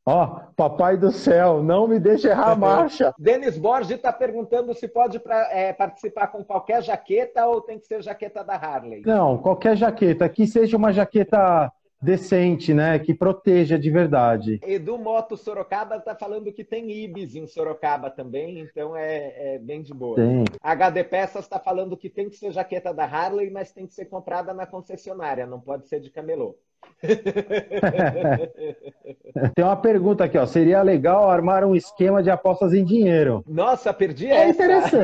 [0.05, 3.13] Ó, oh, papai do céu, não me deixe errar a marcha.
[3.19, 7.85] Denis Borges está perguntando se pode pra, é, participar com qualquer jaqueta ou tem que
[7.85, 9.03] ser jaqueta da Harley.
[9.05, 10.27] Não, qualquer jaqueta.
[10.27, 11.71] Que seja uma jaqueta
[12.01, 12.97] decente, né?
[12.99, 14.59] Que proteja de verdade.
[14.63, 19.81] Edu Moto Sorocaba está falando que tem Ibis em Sorocaba também, então é, é bem
[19.81, 20.15] de boa.
[20.15, 20.45] Tem.
[20.61, 24.05] HD Peças está falando que tem que ser jaqueta da Harley, mas tem que ser
[24.05, 26.55] comprada na concessionária, não pode ser de camelô.
[29.53, 30.45] Tem uma pergunta aqui, ó.
[30.45, 33.43] Seria legal armar um esquema de apostas em dinheiro?
[33.47, 34.49] Nossa, perdi é essa.
[34.49, 34.99] É interessante.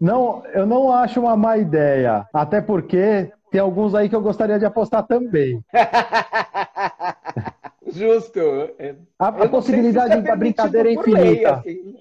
[0.00, 2.26] Não, eu não acho uma má ideia.
[2.32, 5.64] Até porque tem alguns aí que eu gostaria de apostar também.
[7.86, 8.40] Justo.
[9.18, 11.22] A, a possibilidade da é brincadeira é infinita.
[11.22, 11.96] Lei, assim.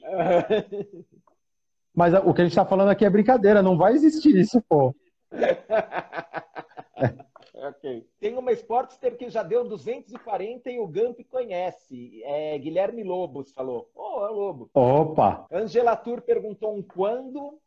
[1.94, 4.94] Mas o que a gente está falando aqui é brincadeira, não vai existir isso, pô.
[7.54, 8.06] ok.
[8.20, 12.22] Tem uma Sportster que já deu 240 e o Gamp conhece.
[12.26, 13.90] É, Guilherme Lobos falou.
[13.96, 14.70] Oh, é o Lobo.
[14.74, 15.46] Opa!
[15.50, 17.58] Angela Tour perguntou um quando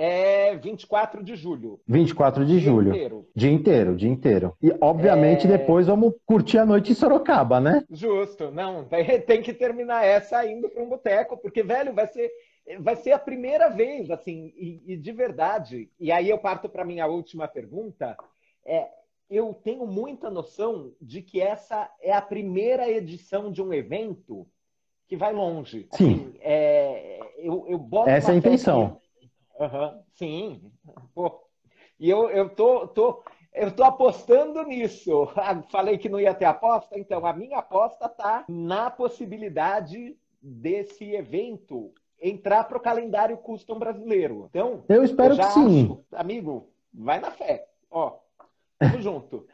[0.00, 1.80] É 24 de julho.
[1.84, 2.90] 24 de dia julho.
[2.90, 3.28] Inteiro.
[3.34, 4.56] Dia inteiro, dia inteiro.
[4.62, 5.50] E, obviamente, é...
[5.50, 7.82] depois vamos curtir a noite em Sorocaba, né?
[7.90, 8.52] Justo.
[8.52, 8.86] Não,
[9.26, 12.30] tem que terminar essa indo para um boteco, porque, velho, vai ser,
[12.78, 15.90] vai ser a primeira vez, assim, e, e de verdade.
[15.98, 18.16] E aí eu parto para minha última pergunta.
[18.64, 18.86] É,
[19.28, 24.46] eu tenho muita noção de que essa é a primeira edição de um evento
[25.08, 25.88] que vai longe.
[25.92, 26.12] Sim.
[26.12, 28.90] Assim, é, eu, eu boto essa é a intenção.
[28.90, 29.07] Que
[29.58, 30.72] Uhum, sim.
[31.14, 31.42] Pô.
[31.98, 35.28] E eu, eu tô, tô, eu tô apostando nisso.
[35.70, 41.92] Falei que não ia ter aposta, então a minha aposta está na possibilidade desse evento
[42.20, 44.46] entrar para o calendário custom brasileiro.
[44.50, 45.84] Então, eu espero eu que sim.
[45.84, 47.68] Acho, amigo, vai na fé.
[47.90, 48.18] Ó,
[48.78, 49.46] tamo junto.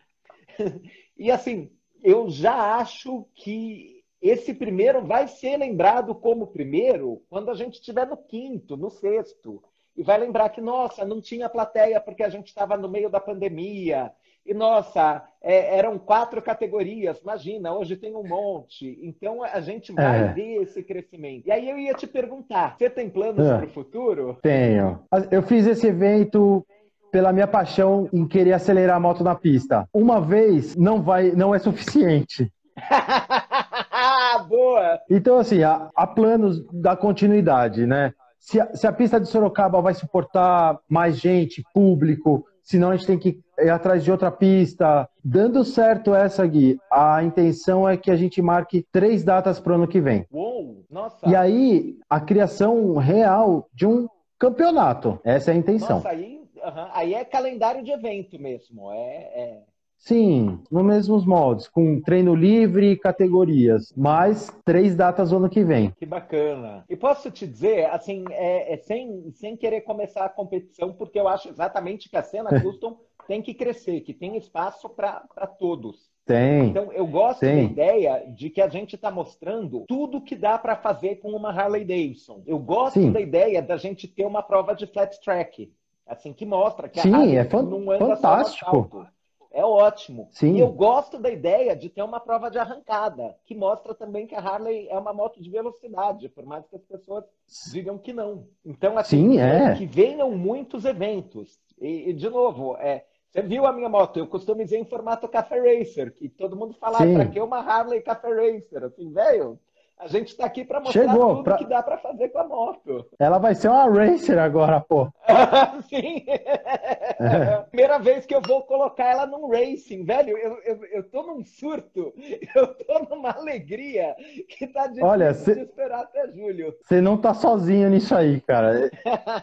[1.16, 1.70] e assim,
[2.02, 8.07] eu já acho que esse primeiro vai ser lembrado como primeiro quando a gente estiver
[8.07, 9.62] no quinto, no sexto
[9.97, 13.20] e vai lembrar que, nossa, não tinha plateia porque a gente estava no meio da
[13.20, 14.11] pandemia.
[14.45, 18.99] E, nossa, é, eram quatro categorias, imagina, hoje tem um monte.
[19.03, 20.32] Então, a gente vai é.
[20.32, 21.47] ver esse crescimento.
[21.47, 23.57] E aí eu ia te perguntar, você tem planos é.
[23.57, 24.38] para o futuro?
[24.42, 25.01] Tenho.
[25.30, 26.66] Eu fiz esse evento
[27.11, 29.88] pela minha paixão em querer acelerar a moto na pista.
[29.95, 32.53] Uma vez não vai, não é suficiente.
[34.49, 35.01] Boa!
[35.09, 38.12] Então, assim, há, há planos da continuidade, né?
[38.45, 43.07] Se a, se a pista de Sorocaba vai suportar mais gente, público, senão a gente
[43.07, 45.09] tem que ir atrás de outra pista.
[45.24, 49.76] Dando certo essa, Gui, a intenção é que a gente marque três datas para o
[49.76, 50.26] ano que vem.
[50.30, 51.26] Uou, nossa.
[51.26, 54.07] E aí, a criação real de um
[54.38, 55.18] campeonato.
[55.24, 55.97] Essa é a intenção.
[55.97, 58.92] Nossa, aí, uhum, aí é calendário de evento mesmo.
[58.92, 59.62] É, é...
[60.05, 65.64] Sim, nos mesmos moldes, com treino livre e categorias, mais três datas no ano que
[65.64, 65.92] vem.
[65.92, 66.84] Que bacana.
[66.90, 71.26] E posso te dizer, assim, é, é sem, sem querer começar a competição, porque eu
[71.26, 76.12] acho exatamente que a cena custom tem que crescer, que tem espaço para todos.
[76.26, 76.68] Tem.
[76.68, 77.57] Então, eu gosto tem.
[77.57, 81.50] da ideia de que a gente está mostrando tudo que dá para fazer com uma
[81.50, 82.42] Harley Davidson.
[82.46, 83.11] Eu gosto Sim.
[83.11, 85.72] da ideia da gente ter uma prova de flat track,
[86.07, 89.07] assim, que mostra que Sim, a Harley é não anda fantástico.
[89.55, 90.28] É ótimo.
[90.32, 90.57] Sim.
[90.57, 94.34] E eu gosto da ideia de ter uma prova de arrancada, que mostra também que
[94.34, 97.24] a Harley é uma moto de velocidade, por mais que as pessoas
[97.72, 98.48] digam que não.
[98.66, 99.76] Então, assim, Sim, é.
[99.76, 101.61] que venham muitos eventos.
[101.80, 104.18] E, e, de novo, é, você viu a minha moto?
[104.18, 108.02] Eu customizei em formato Café Racer, que todo mundo fala, ah, para que uma Harley
[108.02, 108.82] Café Racer?
[108.82, 109.57] Assim, velho,
[109.99, 111.57] a gente está aqui para mostrar Chegou, tudo pra...
[111.57, 113.07] que dá para fazer com a moto.
[113.18, 115.11] Ela vai ser uma racer agora, pô.
[115.88, 116.24] Sim.
[116.28, 117.59] É.
[117.70, 120.36] Primeira vez que eu vou colocar ela num racing, velho.
[120.36, 122.12] Eu, eu, eu tô num surto,
[122.55, 124.14] eu tô numa alegria
[124.49, 125.55] que tá difícil Olha, cê...
[125.55, 126.74] de esperar até julho.
[126.82, 128.90] Você não tá sozinho nisso aí, cara.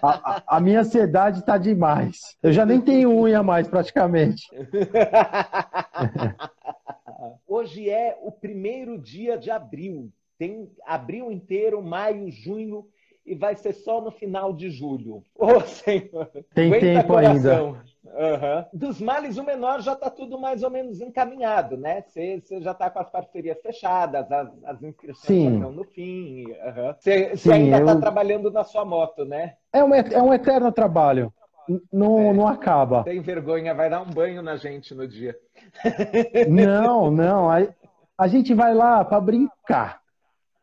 [0.02, 2.38] A, a, a minha ansiedade tá demais.
[2.44, 4.48] Eu já nem tenho unha mais, praticamente.
[7.48, 10.12] Hoje é o primeiro dia de abril.
[10.42, 12.88] Tem abril inteiro, maio, junho
[13.24, 15.18] e vai ser só no final de julho.
[15.36, 16.32] Ô, oh, Senhor!
[16.56, 17.62] Tem tempo ainda.
[17.64, 17.76] Uhum.
[18.74, 22.02] Dos males, o menor já está tudo mais ou menos encaminhado, né?
[22.08, 26.46] Você já está com as parcerias fechadas, as, as inscrições estão no fim.
[27.00, 27.54] Você uhum.
[27.54, 28.02] ainda está eu...
[28.02, 29.58] trabalhando na sua moto, né?
[29.72, 31.32] É um, é um eterno trabalho.
[31.94, 32.34] Não, é.
[32.34, 33.04] não acaba.
[33.04, 35.38] Tem vergonha, vai dar um banho na gente no dia.
[36.50, 37.48] Não, não.
[37.48, 37.68] A,
[38.18, 40.01] a gente vai lá para brincar.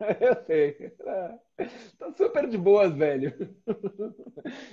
[0.21, 0.93] Eu sei.
[1.99, 3.33] Tô super de boas, velho.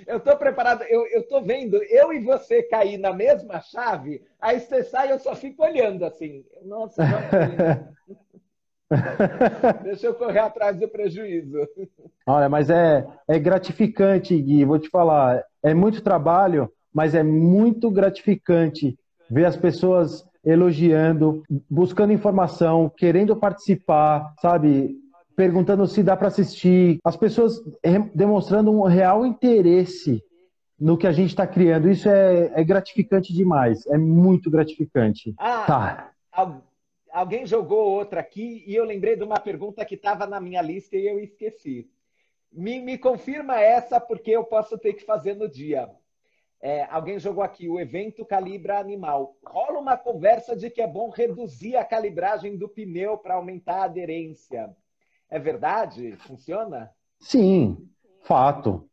[0.06, 4.60] Eu tô preparado, eu, eu tô vendo eu e você cair na mesma chave, aí
[4.60, 6.44] você sai eu só fico olhando assim.
[6.64, 7.96] Nossa, não.
[9.82, 11.58] Deixa eu correr atrás do prejuízo.
[12.24, 15.44] Olha, mas é, é gratificante, Gui, vou te falar.
[15.62, 18.96] É muito trabalho, mas é muito gratificante
[19.28, 24.96] ver as pessoas elogiando, buscando informação, querendo participar, sabe?
[25.36, 27.62] Perguntando se dá para assistir, as pessoas
[28.14, 30.24] demonstrando um real interesse
[30.80, 31.90] no que a gente está criando.
[31.90, 35.34] Isso é, é, gratificante demais, é muito gratificante.
[35.38, 36.56] Ah, tá.
[37.12, 40.96] alguém jogou outra aqui e eu lembrei de uma pergunta que estava na minha lista
[40.96, 41.86] e eu esqueci.
[42.50, 45.90] Me, me, confirma essa porque eu posso ter que fazer no dia.
[46.62, 49.36] É, alguém jogou aqui, o evento calibra animal.
[49.44, 53.84] Rola uma conversa de que é bom reduzir a calibragem do pneu para aumentar a
[53.84, 54.74] aderência.
[55.30, 56.16] É verdade?
[56.26, 56.90] Funciona?
[57.20, 57.76] Sim,
[58.22, 58.88] fato.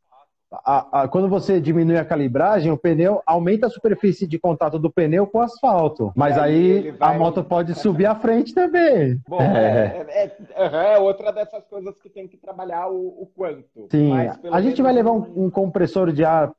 [0.65, 4.91] A, a, quando você diminui a calibragem, o pneu aumenta a superfície de contato do
[4.91, 6.11] pneu com o asfalto.
[6.15, 7.15] Mas aí, aí vai...
[7.15, 9.19] a moto pode subir à frente também.
[9.27, 10.05] Bom, é.
[10.07, 13.87] É, é, é, outra dessas coisas que tem que trabalhar o, o quanto.
[13.89, 14.11] Sim,
[14.51, 16.51] a gente vai levar um, um, compressor de ar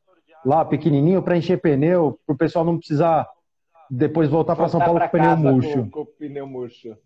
[0.45, 3.29] lá pequenininho para encher pneu, para o pessoal não precisar
[3.89, 5.83] depois voltar para São Paulo com o pneu murcho.
[5.85, 6.97] Com, com o pneu murcho.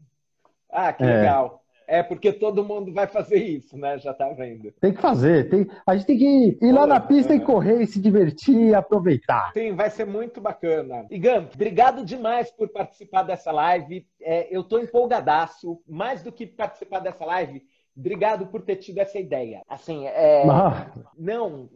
[0.70, 1.06] Ah, que é.
[1.06, 1.62] legal.
[1.88, 3.98] É porque todo mundo vai fazer isso, né?
[3.98, 4.70] Já tá vendo.
[4.78, 5.48] Tem que fazer.
[5.48, 5.66] Tem...
[5.86, 9.52] A gente tem que ir lá na pista e correr e se divertir e aproveitar.
[9.54, 11.06] Sim, vai ser muito bacana.
[11.10, 14.06] E obrigado demais por participar dessa live.
[14.20, 15.80] É, eu tô empolgadaço.
[15.88, 17.62] Mais do que participar dessa live,
[17.96, 19.62] obrigado por ter tido essa ideia.
[19.66, 20.46] Assim, é...
[20.46, 20.92] ah.
[21.16, 21.70] não,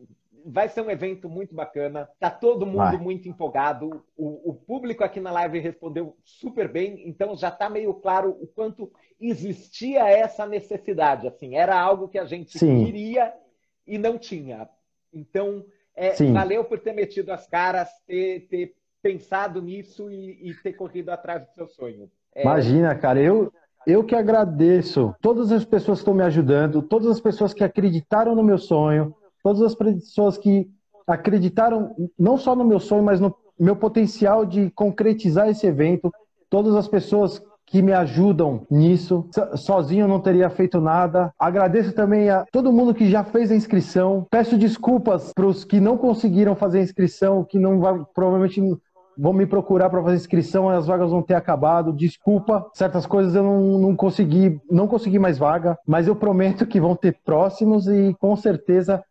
[0.44, 2.08] vai ser um evento muito bacana.
[2.18, 2.96] Tá todo mundo vai.
[2.98, 4.02] muito empolgado.
[4.16, 8.46] O, o, público aqui na live respondeu super bem, então já está meio claro o
[8.46, 8.90] quanto
[9.20, 11.26] existia essa necessidade.
[11.26, 12.84] Assim, era algo que a gente Sim.
[12.84, 13.32] queria
[13.86, 14.68] e não tinha.
[15.12, 15.64] Então,
[15.94, 21.10] é, valeu por ter metido as caras, ter, ter pensado nisso e, e, ter corrido
[21.10, 22.10] atrás do seu sonho.
[22.34, 22.42] É...
[22.42, 23.52] Imagina, cara, eu,
[23.86, 28.34] eu que agradeço todas as pessoas que estão me ajudando, todas as pessoas que acreditaram
[28.34, 30.68] no meu sonho, todas as pessoas que
[31.06, 36.10] acreditaram não só no meu sonho, mas no meu potencial de concretizar esse evento,
[36.48, 39.26] todas as pessoas que me ajudam nisso.
[39.54, 41.32] Sozinho não teria feito nada.
[41.38, 44.26] Agradeço também a todo mundo que já fez a inscrição.
[44.30, 48.60] Peço desculpas para os que não conseguiram fazer a inscrição, que não vai, provavelmente
[49.16, 51.94] vão me procurar para fazer inscrição, as vagas vão ter acabado.
[51.94, 56.80] Desculpa, certas coisas eu não, não consegui, não consegui mais vaga, mas eu prometo que
[56.80, 59.02] vão ter próximos e com certeza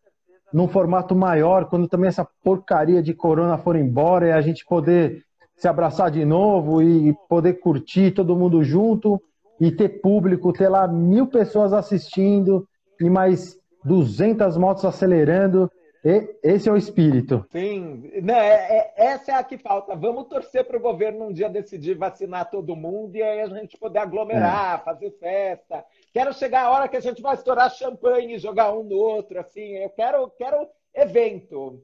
[0.53, 5.23] num formato maior, quando também essa porcaria de corona for embora e a gente poder
[5.55, 9.21] se abraçar de novo e poder curtir todo mundo junto
[9.59, 12.67] e ter público, ter lá mil pessoas assistindo
[12.99, 15.69] e mais 200 motos acelerando.
[16.03, 17.45] E, esse é o espírito.
[17.51, 19.95] Sim, Não, é, é, essa é a que falta.
[19.95, 23.77] Vamos torcer para o governo um dia decidir vacinar todo mundo e aí a gente
[23.77, 24.83] poder aglomerar, é.
[24.83, 28.83] fazer festa, Quero chegar a hora que a gente vai estourar champanhe e jogar um
[28.83, 29.77] no outro, assim.
[29.77, 31.81] Eu quero, quero evento.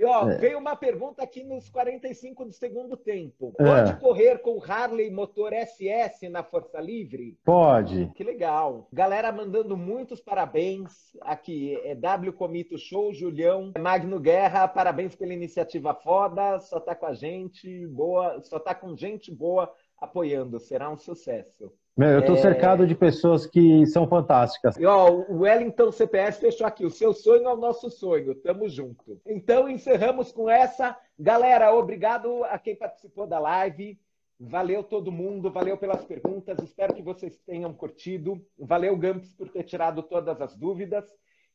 [0.00, 0.38] E, ó, é.
[0.38, 3.52] veio uma pergunta aqui nos 45 do segundo tempo.
[3.60, 3.64] É.
[3.64, 3.96] Pode é.
[3.96, 7.38] correr com Harley motor SS na Força Livre?
[7.44, 8.10] Pode.
[8.14, 8.88] Que legal.
[8.90, 11.14] Galera mandando muitos parabéns.
[11.20, 16.58] Aqui é W Comito Show, Julião, Magno Guerra, parabéns pela iniciativa foda.
[16.60, 20.58] Só tá com a gente, boa, só tá com gente boa apoiando.
[20.58, 21.70] Será um sucesso.
[22.00, 22.38] Meu, eu estou é...
[22.38, 24.74] cercado de pessoas que são fantásticas.
[24.78, 26.86] E, ó, o Wellington CPS fechou aqui.
[26.86, 28.34] O seu sonho é o nosso sonho.
[28.36, 29.20] Tamo junto.
[29.26, 30.96] Então, encerramos com essa.
[31.18, 34.00] Galera, obrigado a quem participou da live.
[34.40, 36.58] Valeu todo mundo, valeu pelas perguntas.
[36.62, 38.40] Espero que vocês tenham curtido.
[38.58, 41.04] Valeu, Gamps, por ter tirado todas as dúvidas.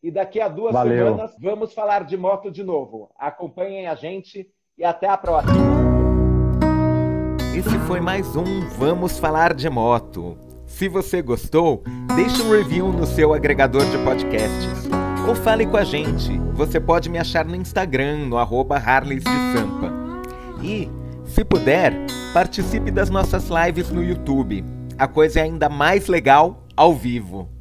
[0.04, 1.08] E daqui a duas valeu.
[1.08, 3.10] semanas vamos falar de moto de novo.
[3.18, 6.05] Acompanhem a gente e até a próxima.
[7.56, 10.38] Esse foi mais um Vamos Falar de Moto.
[10.66, 14.90] Se você gostou, deixe um review no seu agregador de podcasts.
[15.26, 16.38] Ou fale com a gente.
[16.54, 19.90] Você pode me achar no Instagram, no arroba Harleys de Sampa.
[20.62, 20.92] E,
[21.24, 21.94] se puder,
[22.34, 24.66] participe das nossas lives no YouTube.
[24.98, 27.55] A coisa é ainda mais legal ao vivo.